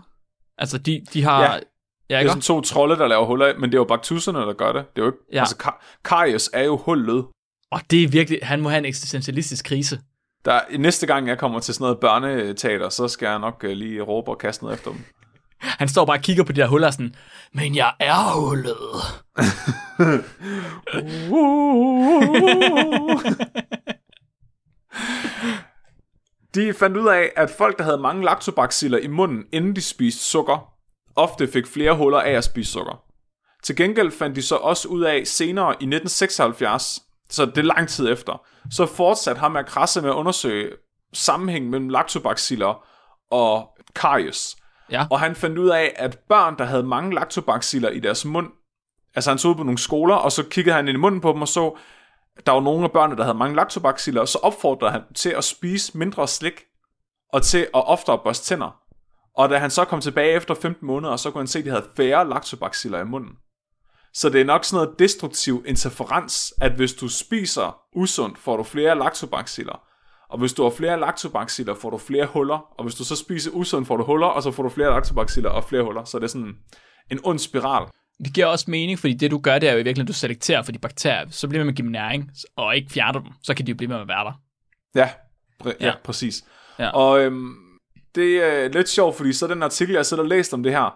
[0.58, 1.44] Altså, de, de har...
[1.44, 1.60] Ja.
[2.10, 4.54] ja Det er sådan to trolde, der laver huller, men det er jo baktusserne, der
[4.54, 4.96] gør det.
[4.96, 5.40] Det er jo ikke, Ja.
[5.40, 7.26] altså, Ka- Caries er jo hullet.
[7.72, 8.40] Og det er virkelig...
[8.44, 10.00] Han må have en eksistentialistisk krise.
[10.46, 14.02] Der, næste gang jeg kommer til sådan noget børneteater, så skal jeg nok uh, lige
[14.02, 15.00] råbe og kaste noget efter dem.
[15.80, 17.16] Han står bare og kigger på de der huller sådan,
[17.54, 18.78] men jeg er hullet.
[26.56, 30.24] de fandt ud af, at folk, der havde mange lactobaciller i munden, inden de spiste
[30.24, 30.74] sukker,
[31.16, 33.04] ofte fik flere huller af at spise sukker.
[33.64, 37.00] Til gengæld fandt de så også ud af senere i 1976,
[37.30, 40.72] så det er lang tid efter, så fortsatte ham med krasse med at undersøge
[41.14, 42.86] sammenhængen mellem lactobaciller
[43.32, 44.56] og caries.
[44.92, 45.08] Ja.
[45.12, 48.48] Og han fandt ud af, at børn, der havde mange lactobaciller i deres mund,
[49.16, 51.32] altså han så ud på nogle skoler, og så kiggede han ind i munden på
[51.32, 51.78] dem og så,
[52.46, 55.44] der var nogle af børnene, der havde mange lactobaciller, og så opfordrede han til at
[55.44, 56.64] spise mindre slik,
[57.34, 58.80] og til at oftere børste tænder.
[59.38, 61.70] Og da han så kom tilbage efter 15 måneder, så kunne han se, at de
[61.70, 63.32] havde færre lactobaciller i munden.
[64.16, 68.64] Så det er nok sådan noget destruktiv interferens, at hvis du spiser usundt, får du
[68.64, 69.82] flere lactobaciller.
[70.30, 72.58] Og hvis du har flere lactobaciller, får du flere huller.
[72.78, 75.50] Og hvis du så spiser usundt, får du huller, og så får du flere lactobaciller
[75.50, 76.04] og flere huller.
[76.04, 76.54] Så det er sådan
[77.12, 77.88] en ond spiral.
[78.26, 80.14] Det giver også mening, fordi det du gør, det er jo i virkeligheden, at du
[80.14, 81.30] selekterer for de bakterier.
[81.30, 83.32] Så bliver man med at give dem næring, og ikke fjerner dem.
[83.44, 84.42] Så kan de jo blive med at være der.
[84.96, 85.10] Ja,
[85.64, 85.74] pr- ja.
[85.80, 85.86] Ja.
[85.86, 86.44] ja præcis.
[86.80, 86.90] Ja.
[86.90, 87.56] Og øhm,
[88.16, 90.96] det er lidt sjovt, fordi så den artikel, jeg selv har læst om det her,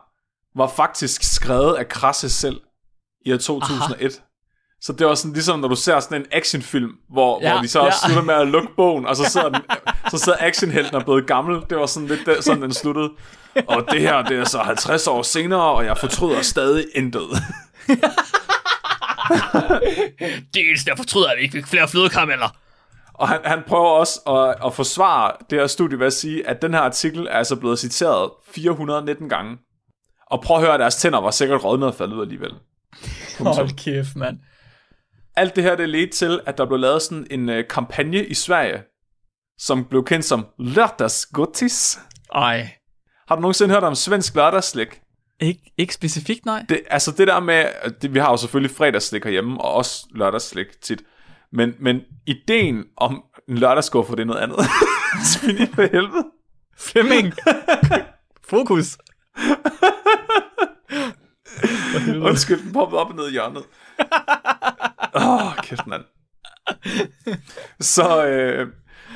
[0.55, 2.61] var faktisk skrevet af Krasse selv
[3.25, 4.01] i år 2001.
[4.01, 4.09] Aha.
[4.81, 7.67] Så det var sådan ligesom, når du ser sådan en actionfilm, hvor, ja, hvor de
[7.67, 7.85] så ja.
[7.85, 7.91] ja.
[8.05, 9.61] slutter med at lukke bogen, og så sidder, den,
[10.11, 11.61] så sidder actionhelten og blevet gammel.
[11.69, 13.09] Det var sådan lidt der, sådan, den sluttede.
[13.67, 17.29] Og det her, det er så 50 år senere, og jeg fortryder stadig intet.
[20.53, 22.49] Det eneste, jeg fortryder, er, at vi ikke fik flere flødekarameller.
[23.13, 26.61] Og han, han prøver også at, at forsvare det her studie ved at sige, at
[26.61, 29.57] den her artikel er altså blevet citeret 419 gange.
[30.31, 32.51] Og prøv at høre, at deres tænder var sikkert rådnet og faldet ud alligevel.
[33.39, 34.37] Hold kæft, mand.
[35.35, 38.33] Alt det her, det ledte til, at der blev lavet sådan en uh, kampagne i
[38.33, 38.83] Sverige,
[39.57, 41.99] som blev kendt som Lørdagsgodtis.
[42.33, 42.69] Ej.
[43.27, 45.01] Har du nogensinde hørt om svensk lørdagsslik?
[45.39, 46.65] Ikke, ikke specifikt, nej.
[46.69, 47.65] Det, altså det der med,
[48.01, 51.01] det, vi har jo selvfølgelig fredagsslik herhjemme, og også lørdagsslik tit.
[51.51, 54.57] Men, men ideen om en lørdagsskuffer, det er noget andet.
[55.33, 56.25] Svin i for helvede.
[56.77, 57.33] Flemming.
[58.49, 58.97] Fokus.
[62.29, 63.63] Undskyld, den poppede op og ned i hjørnet.
[65.15, 66.03] Åh, oh, kæft mand.
[67.79, 68.67] Så, øh,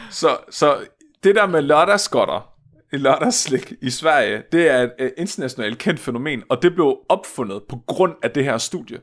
[0.10, 0.78] så, så
[1.24, 2.50] det der med lørdagsgodter,
[2.92, 7.80] lørdagsslik i Sverige, det er et øh, internationalt kendt fænomen, og det blev opfundet på
[7.88, 9.00] grund af det her studie.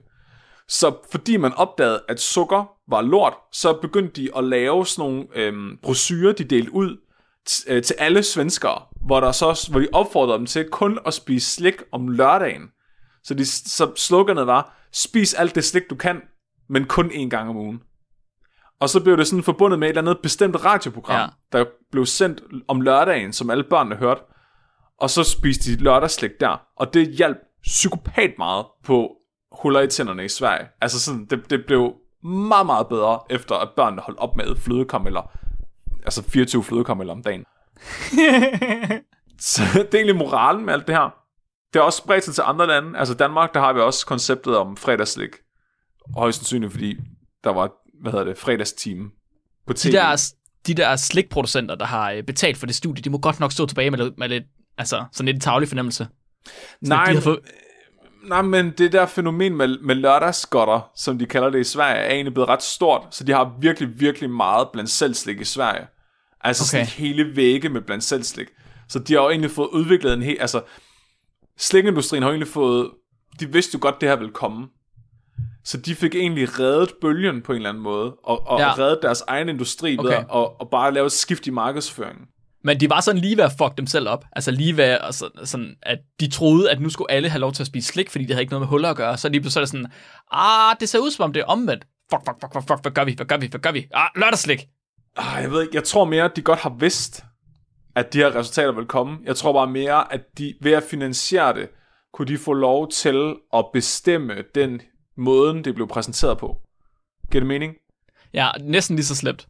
[0.69, 5.27] Så fordi man opdagede, at sukker var lort, så begyndte de at lave sådan nogle
[5.35, 6.97] øhm, brochurer, de delte ud
[7.69, 11.55] øh, til alle svenskere, hvor, der så, hvor de opfordrede dem til kun at spise
[11.55, 12.63] slik om lørdagen.
[13.25, 16.23] Så, de, så sloganet var, spis alt det slik du kan,
[16.69, 17.83] men kun én gang om ugen.
[18.81, 21.59] Og så blev det sådan forbundet med et eller andet bestemt radioprogram, ja.
[21.59, 24.21] der blev sendt om lørdagen, som alle børnene hørte.
[24.99, 26.63] Og så spiste de lørdagsslik der.
[26.77, 29.11] Og det hjalp psykopat meget på
[29.53, 30.69] huller i tænderne i Sverige.
[30.81, 31.95] Altså sådan, det, det blev
[32.25, 35.31] meget, meget bedre, efter at børnene holdt op med flødekarameller.
[36.05, 37.45] Altså 24 flødekarameller om dagen.
[39.51, 41.20] så det er egentlig moralen med alt det her.
[41.73, 42.99] Det er også spredt sig til andre lande.
[42.99, 45.31] Altså Danmark, der har vi også konceptet om fredagsslik.
[46.17, 46.97] Højst sandsynligt, fordi
[47.45, 47.71] der var,
[48.03, 49.11] hvad hedder det, fredagsteam
[49.67, 49.89] på tv.
[49.89, 50.33] De der,
[50.67, 53.67] de der slikproducenter, der har øh, betalt for det studie, de må godt nok stå
[53.67, 54.45] tilbage med, lidt- med lidt,
[54.79, 56.09] altså sådan lidt en tavlig fornemmelse.
[56.81, 57.41] Nej, de fået-
[58.29, 62.11] nej, men det der fænomen med, med lørdagsgodter, som de kalder det i Sverige, er
[62.15, 63.03] egentlig blevet ret stort.
[63.11, 65.87] Så de har virkelig, virkelig meget blandt selvslik i Sverige.
[66.41, 66.85] Altså okay.
[66.85, 68.47] Sådan hele vægge med blandt selvslik.
[68.89, 70.41] Så de har jo egentlig fået udviklet en helt...
[70.41, 70.63] Altså,
[71.61, 72.91] slikindustrien har egentlig fået...
[73.41, 74.69] De vidste jo godt, det her ville komme.
[75.65, 78.73] Så de fik egentlig reddet bølgen på en eller anden måde, og, og ja.
[78.79, 80.09] Reddet deres egen industri okay.
[80.09, 82.27] ved at og, og bare lave et skift i markedsføringen.
[82.65, 84.25] Men de var sådan lige ved at fuck dem selv op.
[84.33, 87.53] Altså lige ved at, så, sådan, at de troede, at nu skulle alle have lov
[87.53, 89.19] til at spise slik, fordi det havde ikke noget med huller at gøre.
[89.19, 89.87] Så lige pludselig er det sådan,
[90.33, 91.87] ah, det ser ud som om det er omvendt.
[92.11, 93.87] Fuck, fuck, fuck, fuck, fuck, hvad gør vi, hvad gør vi, hvad gør vi?
[93.95, 94.67] Ah, lørdagsslik.
[95.17, 97.25] Ah, jeg ved ikke, jeg tror mere, at de godt har vidst,
[98.01, 99.19] at de her resultater vil komme.
[99.25, 101.69] Jeg tror bare mere, at de ved at finansiere det,
[102.13, 104.81] kunne de få lov til at bestemme den
[105.17, 106.57] måden, det blev præsenteret på.
[107.31, 107.75] Giver det mening?
[108.35, 109.49] Ja, næsten lige så slemt.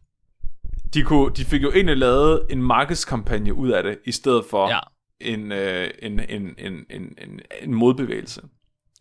[0.93, 4.69] De, kunne, de fik jo egentlig lavet en markedskampagne ud af det, i stedet for
[4.69, 4.79] Ja.
[5.21, 8.41] en, øh, en, en, en, en, en, en modbevægelse.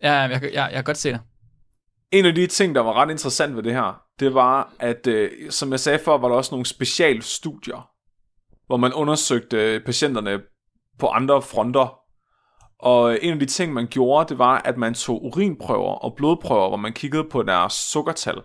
[0.03, 1.21] Ja, jeg, jeg, jeg kan godt se det.
[2.13, 5.31] En af de ting, der var ret interessant ved det her, det var, at øh,
[5.51, 7.90] som jeg sagde før, var der også nogle specialstudier,
[8.71, 10.41] hvor man undersøgte patienterne
[10.99, 11.99] på andre fronter.
[12.79, 16.69] Og en af de ting, man gjorde, det var, at man tog urinprøver og blodprøver,
[16.69, 18.43] hvor man kiggede på deres sukkertal.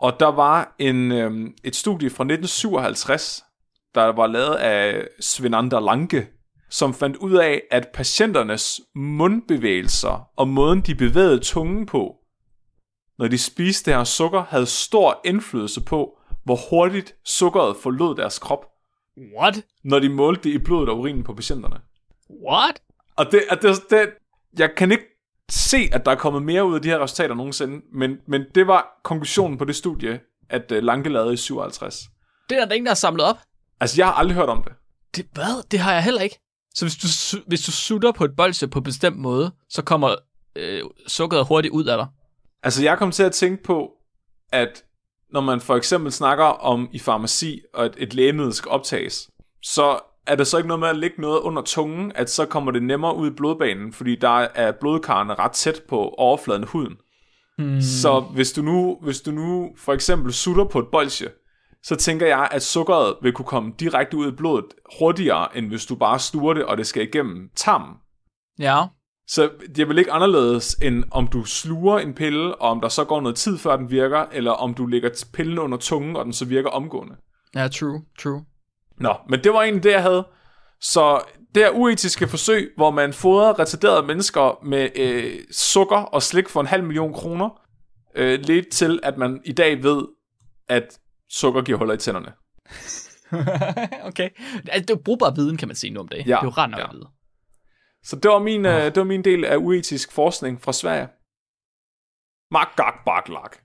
[0.00, 3.42] Og der var en, øh, et studie fra 1957,
[3.94, 6.26] der var lavet af Svenander Lanke,
[6.68, 12.14] som fandt ud af, at patienternes mundbevægelser og måden, de bevægede tungen på,
[13.18, 18.38] når de spiste det her sukker, havde stor indflydelse på, hvor hurtigt sukkeret forlod deres
[18.38, 18.69] krop,
[19.38, 19.64] What?
[19.84, 21.76] når de målte det i blodet og urinen på patienterne.
[22.48, 22.82] What?
[23.16, 24.10] Og det, at det, det,
[24.58, 25.04] jeg kan ikke
[25.50, 28.66] se, at der er kommet mere ud af de her resultater nogensinde, men, men det
[28.66, 32.10] var konklusionen på det studie, at uh, Lange lavede i 57.
[32.50, 33.36] Det er der ingen, der har samlet op.
[33.80, 34.72] Altså, jeg har aldrig hørt om det.
[35.16, 35.68] Det, hvad?
[35.70, 36.38] Det har jeg heller ikke.
[36.74, 40.14] Så hvis du, hvis du sutter på et bolsje på en bestemt måde, så kommer
[40.56, 42.06] øh, sukkeret hurtigt ud af dig.
[42.62, 43.90] Altså, jeg kom til at tænke på,
[44.52, 44.84] at
[45.32, 49.30] når man for eksempel snakker om i farmaci, og et, et lægemiddel skal optages,
[49.62, 52.70] så er der så ikke noget med at lægge noget under tungen, at så kommer
[52.70, 56.96] det nemmere ud i blodbanen, fordi der er blodkarrene ret tæt på overfladen af huden.
[57.58, 57.80] Hmm.
[57.80, 61.28] Så hvis du, nu, hvis du nu for eksempel sutter på et bolsje,
[61.82, 64.64] så tænker jeg, at sukkeret vil kunne komme direkte ud i blodet
[64.98, 67.94] hurtigere, end hvis du bare stuer det, og det skal igennem tarmen.
[68.58, 68.84] Ja.
[69.30, 72.88] Så det er vel ikke anderledes, end om du sluger en pille, og om der
[72.88, 76.24] så går noget tid, før den virker, eller om du lægger pillen under tungen, og
[76.24, 77.14] den så virker omgående.
[77.54, 78.44] Ja, true, true.
[78.96, 80.26] Nå, men det var egentlig det, jeg havde.
[80.80, 81.20] Så
[81.54, 86.60] det er uetiske forsøg, hvor man fodrer retarderede mennesker med øh, sukker og slik for
[86.60, 87.60] en halv million kroner,
[88.16, 90.02] øh, lidt til, at man i dag ved,
[90.68, 92.32] at sukker giver huller i tænderne.
[94.08, 94.28] okay.
[94.68, 96.26] Altså, det er jo brugbar viden, kan man sige nu om dagen.
[96.26, 96.84] Ja, Det er jo ret nok ja.
[96.84, 97.06] at vide.
[98.04, 101.08] Så det var min, øh, det var min del af uetisk forskning fra Sverige.
[102.50, 103.56] Mak, gak, bak, lak.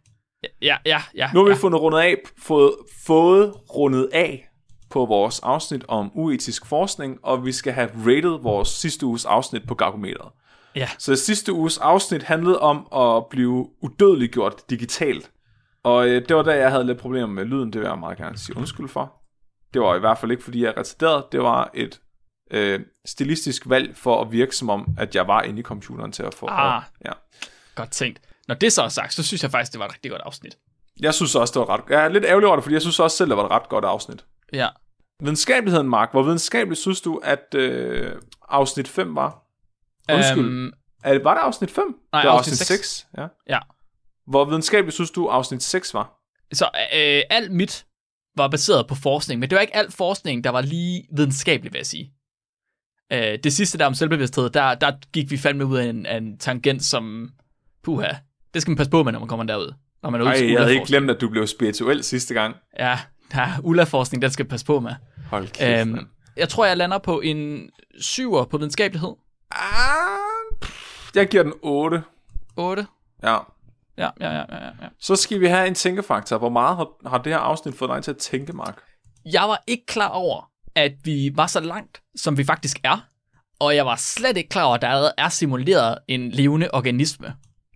[0.62, 1.30] Ja, ja, ja.
[1.34, 1.58] Nu har vi ja.
[1.58, 2.74] fundet rundet af, fået,
[3.06, 4.50] fået rundet af
[4.90, 9.68] på vores afsnit om uetisk forskning, og vi skal have rated vores sidste uges afsnit
[9.68, 10.32] på Gargometeret.
[10.76, 10.90] Ja.
[10.98, 15.32] Så sidste uges afsnit handlede om at blive udødeliggjort digitalt.
[15.84, 18.18] Og øh, det var der, jeg havde lidt problemer med lyden, det vil jeg meget
[18.18, 19.14] gerne sige undskyld for.
[19.74, 21.32] Det var i hvert fald ikke, fordi jeg er retarderet.
[21.32, 22.02] Det var et
[22.52, 26.24] øh, stilistisk valg for at virke som om, at jeg var inde i computeren til
[26.24, 26.48] at få...
[26.50, 26.82] Ah.
[27.06, 27.12] Ja.
[27.76, 28.20] Godt tænkt.
[28.48, 30.58] Når det så er sagt, så synes jeg faktisk, det var et rigtig godt afsnit.
[31.00, 31.82] Jeg synes også, det var ret...
[31.90, 33.70] Jeg er lidt ærgerlig over det, fordi jeg synes også selv, det var et ret
[33.70, 34.26] godt afsnit.
[34.54, 34.68] Ja.
[35.22, 36.12] Videnskabeligheden, Mark.
[36.12, 38.12] Hvor videnskabeligt synes du, at øh,
[38.50, 39.44] afsnit 5 var?
[40.14, 40.46] Undskyld.
[40.46, 40.72] Øhm,
[41.04, 41.84] Er det, var det afsnit 5?
[42.12, 42.90] Nej, det var afsnit afsnit seks.
[42.90, 43.08] 6.
[43.18, 43.28] Ja.
[43.50, 43.60] ja.
[44.28, 46.20] Hvor videnskabeligt synes du, afsnit 6 var?
[46.54, 46.66] Så
[46.96, 47.86] øh, alt mit
[48.38, 51.80] var baseret på forskning, men det var ikke alt forskning, der var lige videnskabelig, vil
[51.80, 52.14] jeg sige.
[53.14, 56.18] Øh, det sidste der om selvbevidsthed, der, der gik vi fandme ud af en, af
[56.18, 57.30] en tangent, som,
[57.84, 58.08] puha,
[58.54, 59.74] det skal man passe på med, når man kommer derud.
[60.04, 62.56] Når man er til jeg havde ikke glemt, at du blev spirituel sidste gang.
[62.80, 63.00] Ja,
[63.32, 64.92] der er ULA-forskning, den skal man passe på med.
[65.30, 69.14] Hold kæft, Øhm, jeg tror, jeg lander på en syver på videnskabelighed.
[69.52, 70.68] Ah,
[71.16, 72.04] jeg giver den 8.
[72.58, 72.86] 8.
[73.24, 73.38] Ja.
[73.98, 74.88] Ja, ja, ja, ja, ja.
[75.00, 76.38] Så skal vi have en tænkefaktor.
[76.38, 78.82] Hvor meget har, har det her afsnit fået dig til at tænke, Mark?
[79.26, 83.06] Jeg var ikke klar over, at vi var så langt, som vi faktisk er.
[83.60, 87.34] Og jeg var slet ikke klar over, at der allerede er simuleret en levende organisme.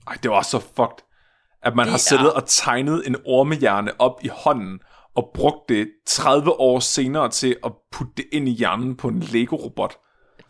[0.07, 1.05] Ej, det var så fucked.
[1.63, 4.79] At man Det har er- siddet og tegnet en ormehjerne op i hånden,
[5.15, 9.19] og brugt det 30 år senere til at putte det ind i hjernen på en
[9.19, 9.93] Lego-robot.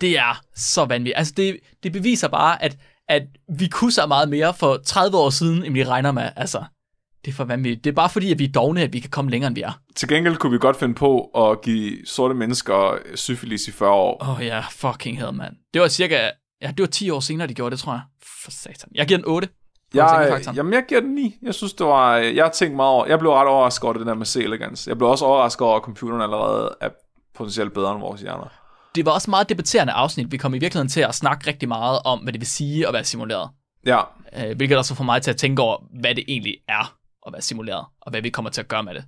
[0.01, 1.17] Det er så vanvittigt.
[1.17, 2.77] Altså, det, det beviser bare, at,
[3.07, 3.23] at
[3.59, 6.29] vi kunne så meget mere for 30 år siden, end vi regner med.
[6.35, 6.63] Altså,
[7.25, 7.83] det er for vanvittigt.
[7.83, 9.61] Det er bare fordi, at vi er dogne, at vi kan komme længere, end vi
[9.61, 9.79] er.
[9.95, 14.17] Til gengæld kunne vi godt finde på at give sorte mennesker syfilis i 40 år.
[14.21, 15.53] Åh oh, ja, fucking hell, mand.
[15.73, 16.29] Det var cirka...
[16.61, 18.01] Ja, det var 10 år senere, de gjorde det, tror jeg.
[18.43, 18.89] For satan.
[18.95, 19.47] Jeg giver den 8.
[19.47, 21.35] på Jeg, jamen, jeg giver den 9.
[21.41, 22.15] Jeg synes, det var...
[22.17, 23.05] Jeg har tænkt meget over...
[23.05, 24.89] Jeg blev ret overrasket over det der med C-elegance.
[24.89, 26.89] Jeg blev også overrasket over, at computeren allerede er
[27.35, 28.47] potentielt bedre end vores hjerner.
[28.95, 30.31] det var også meget debatterende afsnit.
[30.31, 32.93] Vi kom i virkeligheden til at snakke rigtig meget om, hvad det vil sige at
[32.93, 33.49] være simuleret.
[33.85, 33.99] Ja,
[34.37, 36.95] Øh, hvilket også får mig til at tænke over, hvad det egentlig er
[37.27, 39.05] at være simuleret, og hvad vi kommer til at gøre med det.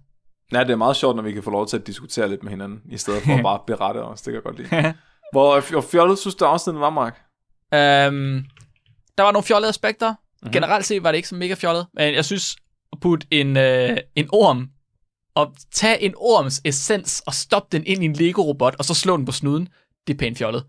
[0.51, 2.51] ja, det er meget sjovt, når vi kan få lov til at diskutere lidt med
[2.51, 4.21] hinanden, i stedet for at bare berette os.
[4.21, 4.93] Det kan jeg godt lide.
[5.31, 7.21] Hvor hvor fjollet synes du, afsnittet var, Mark?
[7.73, 8.45] Øhm,
[9.17, 10.09] der var nogle fjollede aspekter.
[10.09, 10.51] Mm-hmm.
[10.51, 12.55] Generelt set var det ikke så mega fjollet, men jeg synes
[12.93, 14.69] at putte en, øh, en orm,
[15.35, 19.17] og tage en orms essens og stoppe den ind i en Lego-robot, og så slå
[19.17, 19.67] den på snuden,
[20.07, 20.63] det er pænt fjollet.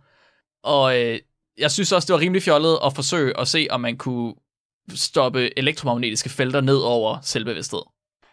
[0.65, 1.19] Og øh,
[1.59, 4.35] jeg synes også, det var rimelig fjollet at forsøge at se, om man kunne
[4.95, 7.81] stoppe elektromagnetiske felter ned over selvbevidsthed.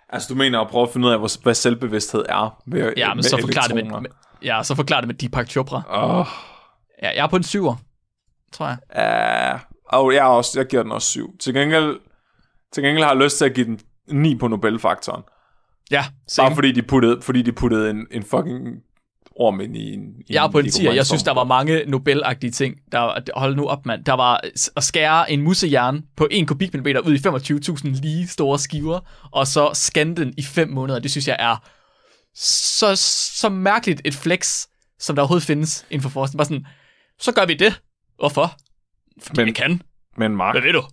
[0.09, 3.17] Altså, du mener at prøve at finde ud af, hvad selvbevidsthed er med, Ja, men
[3.17, 4.09] med så forklar det med, med,
[4.43, 5.81] ja, så forklar det med Deepak Chopra.
[6.19, 6.25] Åh,
[7.03, 7.75] Ja, jeg er på en syver,
[8.51, 8.77] tror jeg.
[8.95, 9.59] ja.
[9.97, 11.37] Og jeg, er også, jeg giver den også 7.
[11.37, 11.99] Til gengæld,
[12.73, 15.23] til gengæld har jeg lyst til at give den 9 på Nobelfaktoren.
[15.91, 16.45] Ja, same.
[16.47, 18.59] Bare fordi de puttede, fordi de puttede en, en fucking
[19.39, 20.01] orm ind i en...
[20.27, 22.75] i Jeg er på en 10, jeg synes, der var mange Nobel-agtige ting.
[22.91, 24.03] Der, hold nu op, mand.
[24.05, 24.41] Der var
[24.75, 27.17] at skære en musehjerne på 1 kubikmillimeter ud i
[27.97, 28.99] 25.000 lige store skiver,
[29.31, 30.99] og så scanne den i 5 måneder.
[30.99, 31.55] Det synes jeg er
[32.35, 32.95] så,
[33.39, 34.65] så mærkeligt et flex,
[34.99, 36.37] som der overhovedet findes inden for forskning.
[36.37, 36.65] Bare sådan,
[37.19, 37.81] så gør vi det.
[38.19, 38.51] Hvorfor?
[39.21, 39.81] Fordi Men- vi kan.
[40.17, 40.83] Men Mark, Hvad ved du?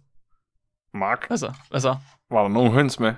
[0.95, 1.97] Mark, Altså, hvad så?
[2.31, 3.15] var der nogen høns med?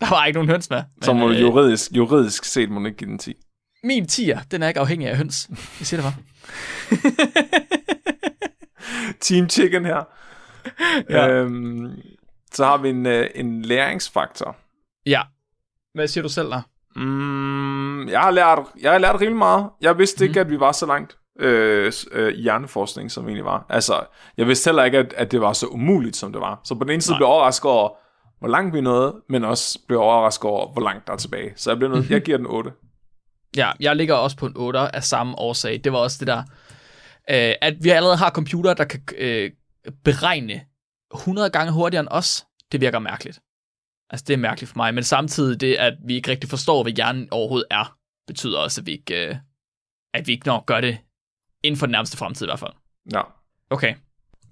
[0.00, 0.82] Der var ikke nogen høns med.
[1.02, 3.34] Så må øh, juridisk, juridisk set må ikke give den 10.
[3.84, 5.48] Min tier, den er ikke afhængig af høns.
[5.50, 6.22] Jeg siger det bare.
[9.20, 10.02] Team Chicken her.
[11.10, 11.28] Ja.
[11.28, 11.90] øhm,
[12.52, 14.56] så har vi en, øh, en læringsfaktor.
[15.06, 15.20] Ja.
[15.94, 16.62] Hvad siger du selv der?
[16.96, 19.66] Mm, jeg, har lært, jeg har lært rimelig meget.
[19.80, 20.46] Jeg vidste ikke, Mhm.
[20.46, 23.66] at vi var så langt øh, øh, i hjerneforskning, som vi egentlig var.
[23.68, 24.00] Altså,
[24.36, 26.60] jeg vidste heller ikke, at, at det var så umuligt, som det var.
[26.64, 27.18] Så på den ene side Nej.
[27.18, 27.88] blev jeg overrasket over,
[28.38, 31.52] hvor langt vi nåede, men også blev overrasket over, hvor langt der er tilbage.
[31.56, 32.70] Så jeg, blev nødt, jeg giver den 8.
[33.56, 35.80] Ja, jeg ligger også på en 8 af samme årsag.
[35.84, 36.42] Det var også det der,
[37.30, 39.50] øh, at vi allerede har computer, der kan øh,
[40.04, 40.64] beregne
[41.14, 42.46] 100 gange hurtigere end os.
[42.72, 43.40] Det virker mærkeligt.
[44.10, 44.94] Altså, det er mærkeligt for mig.
[44.94, 47.96] Men samtidig det, at vi ikke rigtig forstår, hvad hjernen overhovedet er,
[48.26, 49.36] betyder også, at vi ikke, øh,
[50.14, 50.98] at vi ikke nok gør det
[51.62, 52.72] inden for den nærmeste fremtid i hvert fald.
[53.12, 53.22] Ja.
[53.70, 53.94] Okay.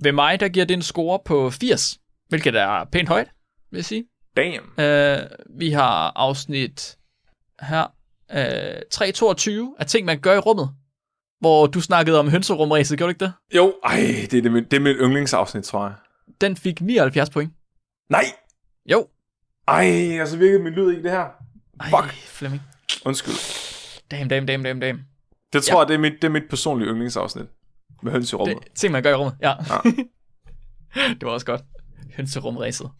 [0.03, 3.29] Ved mig, der giver det en score på 80, hvilket er pænt højt,
[3.71, 4.05] vil jeg sige.
[4.37, 4.67] Damn.
[4.67, 6.99] Uh, vi har afsnit
[7.61, 7.87] her,
[8.31, 8.39] uh,
[8.91, 10.71] 322 af ting, man gør i rummet,
[11.41, 13.33] hvor du snakkede om hønserumræset, gjorde du ikke det?
[13.57, 13.97] Jo, ej,
[14.31, 15.95] det er, det, mit, det er mit yndlingsafsnit, tror jeg.
[16.41, 17.53] Den fik 79 point.
[18.11, 18.25] Nej!
[18.91, 19.07] Jo.
[19.69, 21.27] Ej, altså virkede min lyd i det her.
[21.81, 22.15] Ej, Fuck.
[22.15, 22.63] Flemming.
[23.05, 23.35] Undskyld.
[24.11, 25.01] Damn, damn, damn, damn, damn.
[25.53, 25.79] Det tror ja.
[25.79, 27.47] jeg, det er, mit, det er mit personlige yndlingsafsnit.
[28.03, 28.57] Med høns i rummet.
[28.57, 29.49] Det, ting, man gør i rummet, ja.
[29.51, 29.91] Ja.
[31.21, 31.61] det var også godt.
[32.17, 32.91] Hønserumræset.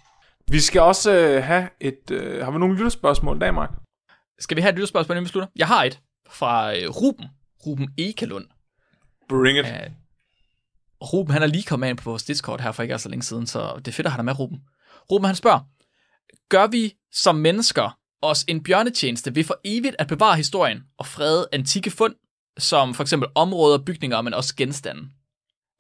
[0.51, 2.11] Vi skal også øh, have et...
[2.11, 3.71] Øh, har vi nogle lytterspørgsmål i dag, Mark?
[4.39, 5.49] Skal vi have et lytterspørgsmål, inden vi slutter?
[5.57, 7.27] Jeg har et fra øh, Ruben.
[7.67, 8.47] Ruben Ekelund.
[9.29, 9.65] Bring it.
[9.65, 9.93] Uh,
[11.13, 13.47] Ruben, han er lige kommet ind på vores Discord her for ikke så længe siden,
[13.47, 14.61] så det er fedt at have dig med, Ruben.
[15.11, 15.61] Ruben, han spørger,
[16.49, 21.49] gør vi som mennesker os en bjørnetjeneste ved for evigt at bevare historien og frede
[21.53, 22.15] antikke fund,
[22.59, 25.09] som for eksempel områder, bygninger, men også genstande?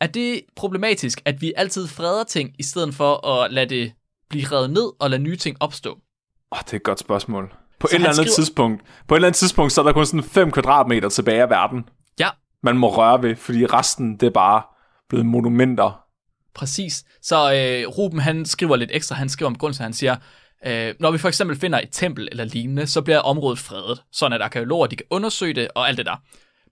[0.00, 3.92] Er det problematisk, at vi altid freder ting, i stedet for at lade det
[4.28, 5.90] blive revet ned og lade nye ting opstå?
[5.90, 7.54] Åh, oh, det er et godt spørgsmål.
[7.81, 9.93] På Så et eller andet skriver- tidspunkt, på et eller andet tidspunkt, så er der
[9.93, 11.85] kun sådan 5 kvadratmeter tilbage af verden,
[12.20, 12.29] Ja,
[12.62, 14.62] man må røre ved, fordi resten, det er bare
[15.09, 16.01] blevet monumenter.
[16.55, 17.05] Præcis.
[17.22, 19.14] Så øh, Ruben, han skriver lidt ekstra.
[19.14, 20.16] Han skriver om grund til, han siger,
[20.66, 24.33] øh, når vi for eksempel finder et tempel eller lignende, så bliver området fredet, sådan
[24.33, 26.16] at arkeologer de kan undersøge det og alt det der.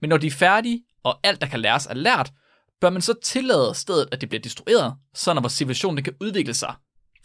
[0.00, 2.32] Men når de er færdige, og alt, der kan læres, er lært,
[2.80, 6.54] bør man så tillade stedet, at det bliver destrueret, sådan at vores civilisation kan udvikle
[6.54, 6.74] sig,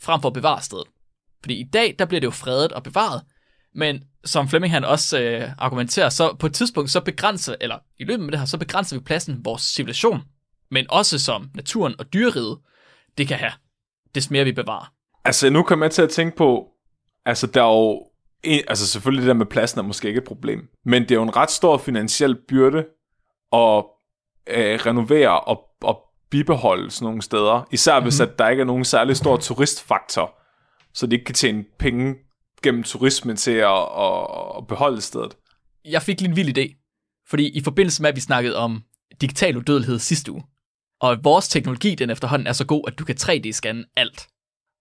[0.01, 0.85] frem for at bevare stedet.
[1.41, 3.21] Fordi i dag, der bliver det jo fredet og bevaret,
[3.75, 8.03] men som Flemming han også øh, argumenterer, så på et tidspunkt, så begrænser, eller i
[8.03, 10.21] løbet af det her, så begrænser vi pladsen vores civilisation,
[10.71, 12.57] men også som naturen og dyreriget,
[13.17, 13.51] det kan have,
[14.15, 14.93] des mere vi bevarer.
[15.25, 16.67] Altså, nu kommer jeg til at tænke på,
[17.25, 18.07] altså, der er jo,
[18.43, 21.23] altså selvfølgelig det der med pladsen er måske ikke et problem, men det er jo
[21.23, 22.77] en ret stor finansiel byrde
[23.53, 23.83] at
[24.47, 25.99] øh, renovere og, og
[26.29, 28.05] bibeholde sådan nogle steder, især mm-hmm.
[28.05, 30.37] hvis at der ikke er nogen særlig stor turistfaktor,
[30.93, 32.15] så de ikke kan tjene penge
[32.63, 35.37] gennem turismen til at, at, at beholde stedet.
[35.85, 36.65] Jeg fik lige en vild idé,
[37.29, 38.83] fordi i forbindelse med, at vi snakkede om
[39.21, 40.43] digital udødelighed sidste uge,
[41.01, 44.27] og vores teknologi den efterhånden er så god, at du kan 3D-scanne alt.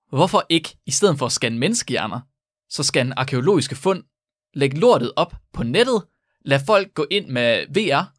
[0.09, 2.21] Hvorfor ikke, i stedet for at scanne menneskehjerner,
[2.69, 4.05] så scanne arkeologiske fund,
[4.55, 6.03] lægge lortet op på nettet,
[6.45, 8.13] lad folk gå ind med VR,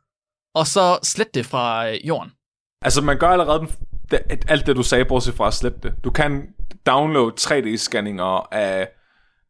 [0.55, 2.31] og så slet det fra øh, jorden.
[2.81, 3.67] Altså, man gør allerede
[4.47, 6.03] alt det, du sagde, bortset fra at slette det.
[6.03, 6.53] Du kan
[6.85, 8.89] downloade 3D-scanninger af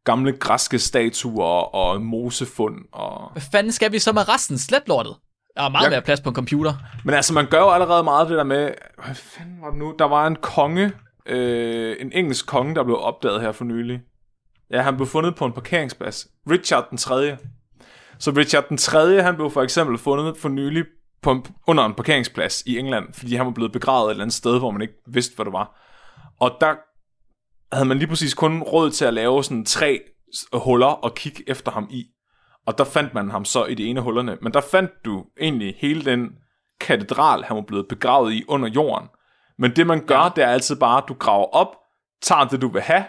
[0.03, 2.75] gamle græske statuer og mosefund.
[2.91, 3.31] Og...
[3.31, 4.57] Hvad fanden skal vi så med resten?
[4.57, 5.15] Slet lortet.
[5.57, 6.73] Der er meget Jeg- mere plads på en computer.
[7.05, 8.71] Men altså, man gør jo allerede meget det der med...
[9.05, 9.95] Hvad fanden var det nu?
[9.99, 10.91] Der var en konge,
[11.25, 13.99] øh, en engelsk konge, der blev opdaget her for nylig.
[14.71, 16.27] Ja, han blev fundet på en parkeringsplads.
[16.49, 17.37] Richard den 3.
[18.19, 19.21] Så Richard den 3.
[19.21, 20.83] han blev for eksempel fundet for nylig
[21.21, 24.33] på en, under en parkeringsplads i England, fordi han var blevet begravet et eller andet
[24.35, 25.77] sted, hvor man ikke vidste, hvad det var.
[26.39, 26.73] Og der
[27.73, 29.99] havde man lige præcis kun råd til at lave sådan tre
[30.53, 32.05] huller og kigge efter ham i.
[32.65, 34.37] Og der fandt man ham så i de ene af hullerne.
[34.41, 36.29] Men der fandt du egentlig hele den
[36.79, 39.07] katedral, han var blevet begravet i under jorden.
[39.57, 41.67] Men det man gør, det er altid bare, at du graver op,
[42.21, 43.05] tager det du vil have,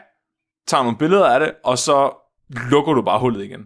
[0.66, 2.10] tager nogle billeder af det, og så
[2.70, 3.60] lukker du bare hullet igen.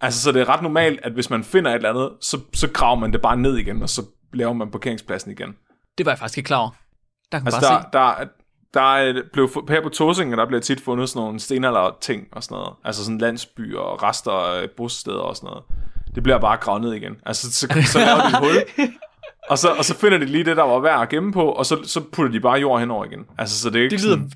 [0.00, 2.68] Altså, så det er ret normalt, at hvis man finder et eller andet, så, så
[2.70, 5.56] graver man det bare ned igen, og så laver man parkeringspladsen igen.
[5.98, 6.70] Det var jeg faktisk ikke klar over.
[7.32, 8.18] Der kan Altså, bare der, se.
[8.20, 8.28] der,
[8.74, 12.42] der er, blev, her på Tåsingen, der bliver tit fundet sådan nogle stenalder ting og
[12.42, 12.74] sådan noget.
[12.84, 15.64] Altså sådan landsbyer og rester af bosteder og sådan noget.
[16.14, 17.16] Det bliver bare gravet ned igen.
[17.26, 18.88] Altså, så, så laver de et hul,
[19.50, 21.66] og så, og så finder de lige det, der var værd at gemme på, og
[21.66, 23.20] så, så putter de bare jord henover igen.
[23.38, 24.30] Altså, så det er ikke Det lyder, sådan,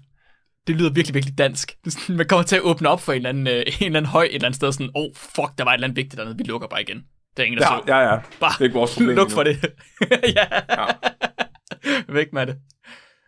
[0.66, 1.76] det lyder virkelig, virkelig dansk.
[1.88, 4.06] Sådan, man kommer til at åbne op for en eller anden, øh, en eller anden
[4.06, 6.36] høj et eller andet sted, sådan, oh fuck, der var et eller andet vigtigt dernede,
[6.38, 6.96] vi lukker bare igen.
[7.36, 7.82] Det er ingen, der Ja, så.
[7.94, 8.18] ja, ja.
[8.40, 9.34] Bare Det er ikke vores problem luk endnu.
[9.36, 9.56] for det.
[10.36, 10.44] ja.
[10.70, 10.86] Ja.
[12.08, 12.56] Væk med det.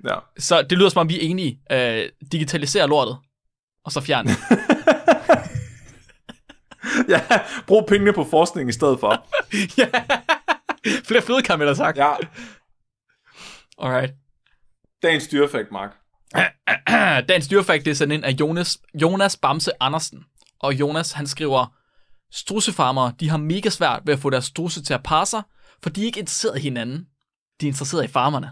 [0.09, 0.19] Ja.
[0.39, 1.61] Så det lyder som om, vi er enige.
[1.73, 3.17] Øh, digitalisere lortet,
[3.85, 4.37] og så fjern det.
[7.13, 7.21] ja,
[7.67, 9.27] brug pengene på forskning i stedet for.
[9.81, 9.89] ja.
[11.05, 11.99] Flere man da sagt.
[11.99, 12.15] Ja,
[13.79, 14.13] Alright.
[15.03, 15.91] dagens dyrefakt, Mark.
[17.29, 20.25] Dagens dyrefakt det er sendt ind af Jonas, Jonas Bamse Andersen.
[20.61, 21.75] Og Jonas, han skriver,
[22.33, 25.43] strussefarmere, de har mega svært ved at få deres strusse til at parre sig,
[25.83, 27.07] for de er ikke interesseret i hinanden.
[27.61, 28.51] De er interesseret i farmerne.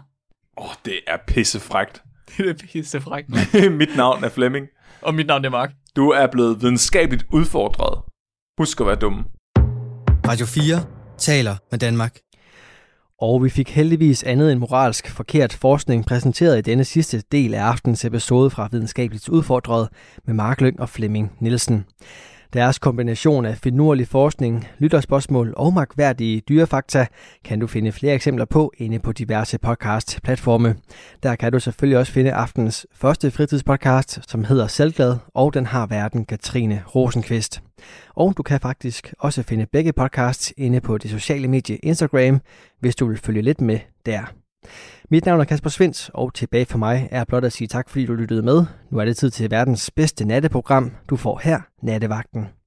[0.57, 2.03] Åh, oh, det er pissefrægt.
[2.37, 3.29] Det er pisse frækt.
[3.79, 4.67] Mit navn er Flemming.
[5.01, 5.71] Og mit navn er Mark.
[5.95, 8.01] Du er blevet videnskabeligt udfordret.
[8.57, 9.25] Husk at være dum.
[10.27, 10.85] Radio 4
[11.17, 12.19] taler med Danmark.
[13.21, 17.63] Og vi fik heldigvis andet end moralsk forkert forskning præsenteret i denne sidste del af
[17.63, 19.89] aftens episode fra Videnskabeligt Udfordret
[20.25, 21.85] med Mark Lyng og Flemming Nielsen.
[22.53, 27.07] Deres kombination af finurlig forskning, lytterspørgsmål og magværdige dyrefakta
[27.43, 30.75] kan du finde flere eksempler på inde på diverse podcast-platforme.
[31.23, 35.87] Der kan du selvfølgelig også finde aftens første fritidspodcast, som hedder Selvglad, og den har
[35.87, 37.61] verden Katrine Rosenqvist.
[38.15, 42.41] Og du kan faktisk også finde begge podcasts inde på det sociale medie Instagram,
[42.79, 44.42] hvis du vil følge lidt med der.
[45.09, 48.05] Mit navn er Kasper Svens, og tilbage for mig er blot at sige tak, fordi
[48.05, 48.65] du lyttede med.
[48.89, 50.91] Nu er det tid til verdens bedste natteprogram.
[51.09, 52.62] Du får her Nattevagten.